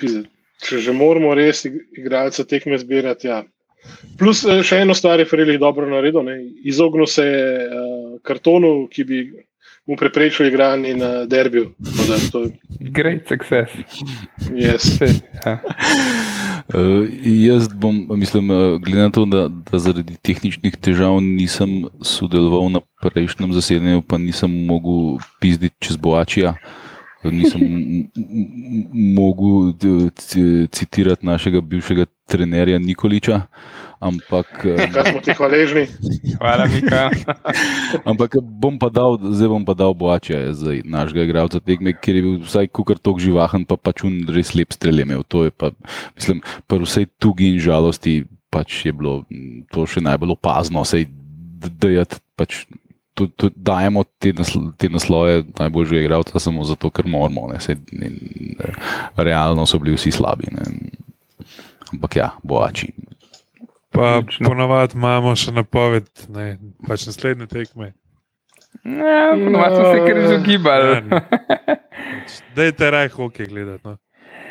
Pizde. 0.00 0.24
Če 0.64 0.78
že 0.78 0.92
moramo 0.96 1.34
res 1.36 1.66
ig- 1.68 1.82
igralce 1.98 2.46
tekme 2.48 2.78
zbirati. 2.78 3.28
Ja. 3.28 3.42
Plus 4.18 4.40
eh, 4.48 4.62
še 4.64 4.78
eno 4.80 4.94
stvar 4.96 5.20
je 5.20 5.28
Frelih 5.28 5.58
dobro 5.60 5.84
naredil. 5.86 6.22
Ne. 6.24 6.38
Izognil 6.64 7.06
se 7.06 7.26
je 7.26 7.42
uh, 7.68 8.20
kartonu, 8.24 8.88
ki 8.88 9.04
bi 9.04 9.18
mu 9.86 9.96
preprečil 9.96 10.46
igranje 10.46 10.94
na 10.96 11.24
derbiju. 11.24 11.74
To 12.32 12.48
Great 12.80 13.28
success. 13.28 13.70
yes. 14.50 15.00
Ja. 15.46 15.60
Uh, 16.74 17.08
jaz 17.48 17.68
bom, 17.68 18.06
mislim, 18.10 18.50
eh, 18.50 18.78
glede 18.78 19.02
na 19.02 19.10
to, 19.10 19.24
da, 19.24 19.48
da 19.48 19.78
zaradi 19.78 20.16
tehničnih 20.22 20.76
težav 20.76 21.20
nisem 21.20 21.84
sodeloval 22.02 22.70
na 22.70 22.80
prejšnjem 23.02 23.52
zasedanju, 23.52 24.02
pa 24.02 24.18
nisem 24.18 24.50
mogel 24.66 25.18
pizditi 25.40 25.76
čez 25.78 25.96
Boačija. 25.96 26.54
Nisem 27.24 27.60
mogel 28.92 29.72
citirati 30.70 31.26
našega 31.26 31.60
bivšega 31.60 32.04
trenerja 32.26 32.78
Nikoliča, 32.78 33.40
ampak, 34.00 34.48
eh, 34.74 34.90
Kaj 34.92 35.10
smo 35.10 35.20
ti 35.24 35.36
hvaležni. 35.36 35.84
Hvala, 36.38 36.66
Mika. 36.68 37.08
ampak 38.10 38.38
bom 38.40 38.78
pa 38.80 38.88
dal, 38.92 39.18
zdaj 39.20 39.50
bom 39.52 39.64
pa 39.64 39.76
dal 39.76 39.94
Boačija 39.96 40.52
za 40.56 40.76
našega 40.84 41.24
igralca 41.28 41.60
tekme, 41.60 41.96
ker 41.96 42.16
je 42.16 42.24
bil 42.24 42.38
vsaj 42.44 42.68
kukar 42.72 43.00
tok 43.00 43.20
živahen, 43.22 43.68
pa 43.68 43.76
pač 43.76 44.04
un 44.08 44.24
res 44.28 44.54
lep 44.56 44.72
strel 44.76 45.00
je 45.00 45.08
imel. 45.08 45.26
To 45.28 45.44
je 45.48 45.52
pa, 45.52 45.72
mislim, 46.16 46.40
pa 46.66 46.80
vsej 46.80 47.08
tugi 47.20 47.54
in 47.54 47.60
žalosti 47.62 48.22
pač 48.54 48.86
je 48.86 48.94
bilo 48.94 49.22
mm, 49.26 49.66
to 49.74 49.82
še 49.88 50.02
najbolj 50.04 50.36
opazno, 50.36 50.86
sej, 50.86 51.08
da 51.60 51.90
je 51.90 52.08
pač. 52.38 52.64
Tudi 53.14 53.30
tud 53.38 53.54
dajemo 53.54 54.00
te, 54.18 54.32
nasl 54.34 54.72
te 54.74 54.88
naslove 54.90 55.44
najboljšega 55.54 56.00
igralca 56.02 56.40
samo 56.42 56.64
zato, 56.66 56.88
ker 56.90 57.06
moramo. 57.06 57.44
Ne, 57.52 57.60
sej, 57.62 57.76
ne, 57.94 58.10
realno 59.14 59.68
so 59.70 59.78
bili 59.78 59.94
vsi 59.94 60.10
slabi. 60.16 60.50
Ne. 60.50 60.64
Ampak 61.94 62.16
ja, 62.16 62.28
boači. 62.42 62.92
Pa 63.90 64.08
ponavadi 64.40 64.96
imamo 64.96 65.34
še 65.36 65.52
napoved, 65.52 66.08
ne, 66.28 66.56
pač 66.82 67.06
naslednje 67.06 67.46
tekme. 67.46 67.92
Ja, 68.82 69.30
Ponovadi 69.32 69.76
so 69.76 69.84
se 69.86 70.00
kar 70.02 70.18
izogibali. 70.18 70.88
Ja, 70.88 71.00
ne. 71.02 71.76
Dajte 72.56 72.90
raj 72.90 73.08
hokej 73.08 73.46
gledati. 73.46 73.84
No. 73.86 73.94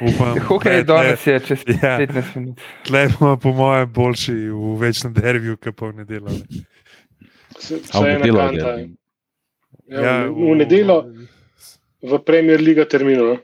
Upam, 0.01 0.39
Hokej 0.39 0.73
je 0.73 0.83
danes 0.83 1.27
je 1.27 1.35
čez 1.41 1.61
Ja. 1.83 1.97
15 1.99 2.35
minut. 2.35 2.61
Tle 2.83 3.03
bomo, 3.13 3.35
po 3.37 3.51
mojem, 3.53 3.91
boljši 3.93 4.33
v 4.49 4.71
večnem 4.79 5.13
derviju, 5.13 5.57
kot 5.57 5.75
pa 5.75 5.91
v 5.91 5.99
nedeljo. 6.01 6.31
ne. 6.31 6.63
Vse 7.53 7.75
A 7.75 7.77
v 7.77 7.83
vse 7.83 7.99
ena 7.99 8.17
nedeljo 8.17 8.39
kanta. 8.39 8.71
derbi? 8.71 8.89
Ja, 9.93 10.15
v, 10.23 10.33
v 10.33 10.55
nedeljo 10.57 10.97
v 12.01 12.19
Premier 12.25 12.59
Liga 12.59 12.85
terminu. 12.85 13.27
No. 13.27 13.37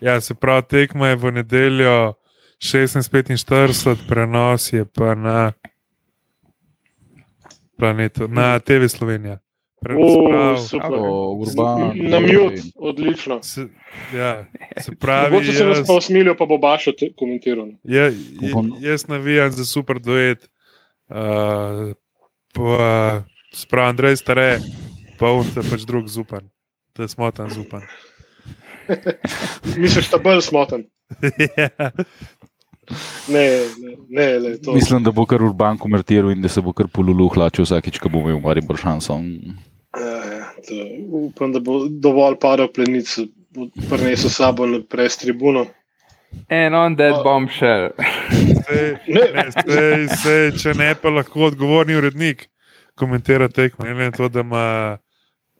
Ja, 0.00 0.16
se 0.20 0.34
pravi, 0.34 0.62
tekma 0.70 1.12
je 1.12 1.16
v 1.16 1.32
nedeljo 1.32 1.96
16:45, 2.60 3.96
prenos 4.08 4.72
je 4.72 4.84
pa 4.84 5.14
na 5.14 5.52
planetu, 7.78 8.28
na 8.28 8.58
TV 8.58 8.88
Slovenija. 8.88 9.38
Se 10.68 10.76
O. 10.76 10.90
O, 10.90 11.32
Urban. 11.32 11.92
Na 11.94 12.20
mute, 12.20 12.62
odlično. 12.76 13.42
se, 13.42 13.66
ja, 14.14 14.46
se 14.80 14.92
pravi, 15.00 15.32
Mogoče 15.32 15.52
se 15.52 15.64
nas 15.64 15.86
pa 15.86 15.92
usmilijo, 15.92 16.36
pa 16.36 16.46
bo 16.46 16.58
Bašo 16.58 16.92
komentiral. 17.18 17.66
no. 17.66 17.78
ja, 17.84 18.10
jaz 18.80 19.08
navijam 19.08 19.50
za 19.50 19.64
super 19.64 19.98
duet. 19.98 20.50
Uh, 21.08 21.16
pa, 22.52 23.22
sprav 23.52 23.88
Andrej 23.88 24.16
stare, 24.16 24.58
pa 25.18 25.32
unte 25.32 25.60
pač 25.70 25.80
drug 25.82 26.08
zupan. 26.08 26.50
To 26.92 27.02
je 27.02 27.08
smotan 27.08 27.50
zupan. 27.50 27.82
Misliš, 29.80 30.10
da 30.10 30.18
bolj 30.18 30.42
smoten? 30.42 30.84
ja. 31.56 31.90
Ne, 33.28 33.44
ne, 33.78 33.96
ne, 34.08 34.26
ne 34.40 34.56
to. 34.58 34.72
Mislim, 34.72 35.02
da 35.04 35.10
bo 35.12 35.26
kar 35.26 35.42
Urban 35.42 35.78
konvertiral 35.78 36.32
in 36.32 36.42
da 36.42 36.48
se 36.48 36.60
bo 36.60 36.72
kar 36.72 36.88
polulu 36.88 37.28
hlačil 37.28 37.64
vsakič, 37.64 37.98
ko 37.98 38.08
bo 38.08 38.18
imel 38.24 38.40
Maribor 38.40 38.76
šanso. 38.78 39.18
Ja, 39.96 40.06
ja, 40.06 40.46
to, 40.68 40.78
upam, 41.26 41.52
da 41.52 41.60
bo 41.60 41.84
dovolj 41.88 42.38
padal 42.42 42.68
plenic, 42.72 43.10
bo 43.54 43.68
prinesel 43.90 44.30
s 44.30 44.36
sabo 44.38 44.66
na 44.66 44.80
pres 44.88 45.16
tribuno. 45.18 45.66
And 46.50 46.74
on 46.74 46.96
that 46.96 47.24
bombshell. 47.24 47.90
Sej, 48.68 48.96
Ne. 49.08 49.50
sej, 49.66 50.08
sej, 50.22 50.44
če 50.62 50.74
ne, 50.78 50.94
pa 50.94 51.10
lahko 51.10 51.48
odgovorni 51.48 51.96
urednik 51.98 52.46
komentira 52.94 53.48
tekmo. 53.48 53.86
Ne 53.86 53.94
na 53.94 54.10
to, 54.14 54.28
da 54.28 54.40
ima 54.40 54.98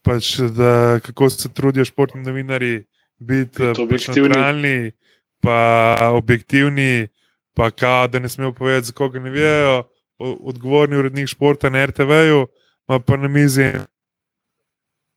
pač, 0.03 0.38
da, 0.55 1.01
kako 1.03 1.31
se 1.31 1.49
trudijo 1.53 1.85
športni 1.85 2.23
novinari 2.23 2.85
biti 3.19 3.62
Biti 3.62 3.62
eh, 3.62 3.75
pač 3.75 3.81
objektivni. 3.81 4.93
pa 5.40 5.97
objektivni, 6.12 7.09
pa 7.54 7.70
kao, 7.70 8.08
da 8.08 8.18
ne 8.18 8.28
smejo 8.28 8.52
povedati, 8.52 8.86
za 8.86 8.92
koga 8.92 9.18
ne 9.18 9.30
vejo. 9.30 9.82
Odgovorni 10.18 10.96
urednik 10.96 11.28
športa 11.28 11.70
na 11.70 11.86
RTV-ju 11.86 12.46
ima 12.88 13.00
pa 13.00 13.16
na 13.16 13.28
mizi 13.28 13.72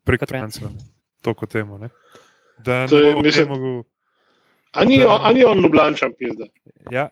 prek 0.03 0.19
Kot 0.19 0.31
meni. 0.31 0.41
Franca. 0.41 0.69
To 1.21 1.33
kot 1.33 1.49
temu. 1.49 1.77
Ne? 1.77 1.89
Da 2.59 2.87
To 2.87 2.99
ne 2.99 3.07
je, 3.07 3.15
mislim- 3.15 3.47
mogel. 3.47 3.83
A 4.71 4.85
ni, 4.85 5.03
on- 5.03 5.21
a 5.21 5.33
ni 5.33 5.43
on 5.43 5.59
Ljubljančan, 5.59 6.11
pizda. 6.19 6.45
Ja, 6.91 7.09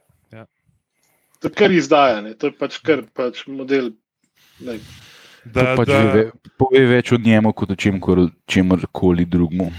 To 1.39 1.47
je 1.47 1.51
kar 1.51 1.71
izdaja, 1.71 2.21
ne? 2.21 2.34
to 2.34 2.47
je 2.47 2.53
pač 2.53 2.77
kar 2.79 3.01
pač 3.13 3.47
model. 3.47 3.91
Ne. 4.60 4.75
da, 5.45 5.73
pač 5.75 5.88
da, 5.88 5.99
ve, 6.13 6.27
pove 6.57 6.86
več 6.86 7.12
o 7.12 7.17
njemu, 7.17 7.49
kot 7.53 7.71
o 7.71 7.75
čemkoli 8.45 9.25
drugemu. 9.25 9.71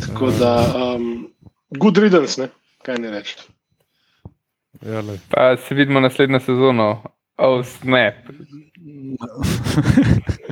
Tako 0.00 0.30
da, 0.30 0.52
um, 0.74 1.28
good 1.70 1.98
riddance, 1.98 2.40
ne? 2.40 2.48
kaj 2.82 2.98
ne 2.98 3.10
reči. 3.10 3.36
Ja, 4.84 5.00
lej. 5.00 5.18
Pa 5.28 5.56
se 5.58 5.74
vidimo 5.74 6.00
naslednjo 6.00 6.40
sezono. 6.40 7.02
Oh, 7.38 7.64
snap. 7.64 8.14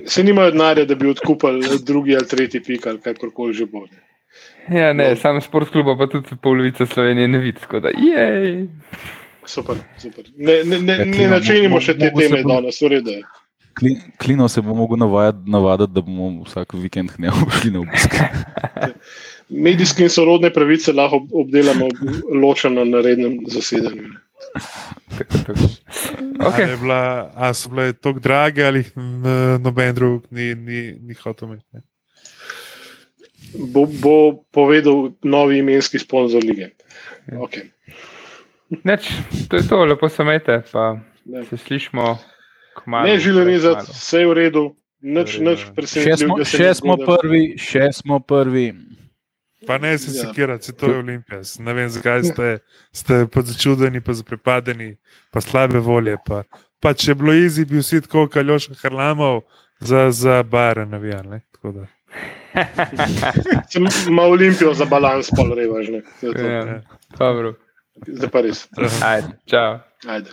Se 0.07 0.25
nimajo 0.25 0.51
denarja, 0.51 0.85
da 0.85 0.95
bi 0.95 1.09
odkupili 1.09 1.79
drugi 1.81 2.17
ali 2.17 2.27
tretji 2.27 2.63
pik 2.63 2.87
ali 2.87 3.01
kakorkoli 3.01 3.53
že 3.53 3.67
bo. 3.67 3.87
Ja, 4.71 4.93
ne, 4.93 5.11
No. 5.11 5.17
sam 5.17 5.41
sport 5.41 5.69
kluba, 5.69 5.97
pa 5.97 6.07
tudi 6.07 6.37
polovica 6.37 6.87
Slovenije 6.87 7.29
ne 7.29 7.39
vidi. 7.39 7.61
Tako 7.61 7.81
da, 7.81 7.89
jej. 7.91 8.69
Super, 9.45 9.77
super. 9.99 10.25
Ne, 10.37 10.65
ne, 10.65 10.79
ne, 10.79 10.93
Ja, 10.93 10.99
ne 10.99 11.13
Klino, 11.13 11.31
načenimo 11.31 11.77
mo- 11.77 11.81
še 11.81 11.95
te 11.95 12.13
teme 12.13 12.43
bo- 12.43 12.49
danes, 12.51 12.81
v 12.81 12.89
redu. 12.89 13.11
je. 13.11 13.23
Kli- 13.75 14.01
Klino 14.19 14.49
se 14.49 14.61
bo 14.61 14.75
mogel 14.75 14.99
navajati, 14.99 15.39
navaditi, 15.47 15.93
da 15.93 16.01
bomo 16.01 16.43
vsak 16.45 16.75
vikend 16.75 17.11
ne 17.19 17.31
šli 17.53 17.71
na 17.71 17.81
obisk. 17.81 18.15
Medijske 19.51 20.03
in 20.03 20.09
sorodne 20.09 20.51
pravice 20.51 20.93
lahko 20.93 21.17
ob- 21.17 21.33
obdelamo 21.35 21.89
ločeno 22.35 22.85
na 22.85 23.01
rednem 23.01 23.39
zasedanju. 23.47 24.03
Okay. 26.39 26.65
Ali, 26.65 26.71
je 26.71 26.77
bila, 26.77 27.01
ali 27.35 27.55
so 27.55 27.69
bile 27.69 27.93
tako 27.93 28.19
drage, 28.19 28.65
ali 28.65 28.85
noben 29.61 29.95
drug 29.95 30.27
ni, 30.31 30.55
ni, 30.55 30.81
ni 30.95 31.15
hotel 31.15 31.49
imeti. 31.49 31.67
ne? 31.73 31.81
Bo, 33.67 33.87
bo 33.87 34.15
povedal 34.51 35.11
novi 35.23 35.59
imenski 35.59 35.99
sponzor 35.99 36.45
lige. 36.45 36.71
Okay. 37.29 37.71
Neč, 38.85 39.11
to 39.49 39.57
je 39.57 39.69
to, 39.69 39.85
lepo 39.85 40.09
se 40.09 40.23
imejte, 40.23 40.63
pa 40.73 40.99
Ne, 41.25 41.45
Se 41.45 41.57
slišimo, 41.57 42.19
kmalo. 42.75 43.07
ne 43.07 43.19
želim 43.19 43.45
rezati, 43.45 43.91
vse 43.91 44.19
je 44.19 44.27
v 44.27 44.33
redu, 44.33 44.63
nič, 45.01 45.39
nič 45.39 45.59
ja. 45.59 45.67
Še 45.67 45.75
presenečenega. 45.75 46.17
smo, 46.17 46.45
še 46.47 46.75
smo 46.75 46.95
prvi, 46.97 47.43
še 47.59 47.85
smo 47.93 48.21
prvi. 48.21 48.73
Pa 49.61 49.79
ne 49.79 49.99
se 49.99 50.09
Ja. 50.09 50.23
sekirati, 50.23 50.65
se 50.65 50.73
to 50.73 50.87
je 50.87 50.99
Olimpija. 50.99 51.41
S- 51.41 51.59
Ne 51.59 51.73
vem, 51.73 51.89
zakaj 51.89 52.25
ste, 52.25 52.59
ste 52.93 53.27
pa 53.27 53.43
začudeni, 53.43 54.01
pa 54.01 54.13
zaprepadeni, 54.13 54.97
pa 55.31 55.41
slabe 55.41 55.79
volje. 55.79 56.17
Pa, 56.27 56.43
pa 56.81 56.95
če 56.95 57.11
je 57.11 57.15
bilo 57.15 57.35
izi, 57.35 57.65
bi 57.65 57.77
vsi 57.77 58.01
tako 58.01 58.27
kot 58.27 58.37
Aljoš 58.37 58.69
Harlamov 58.79 59.43
za, 59.81 60.11
za 60.11 60.43
bare 60.43 60.87
navijali. 60.87 61.41
Sem 63.69 63.87
ima 64.09 64.23
Olimpijo 64.25 64.75
za 64.75 64.85
balans, 64.85 65.31
pol 65.31 65.55
revažne. 65.55 66.03
Ja, 66.23 66.83
Dobro, 67.19 67.55
Zdaj 68.07 68.29
pa 68.29 68.41
res. 68.41 68.69
ajde, 69.03 69.29
čau. 69.47 69.79
Ajde. 70.07 70.31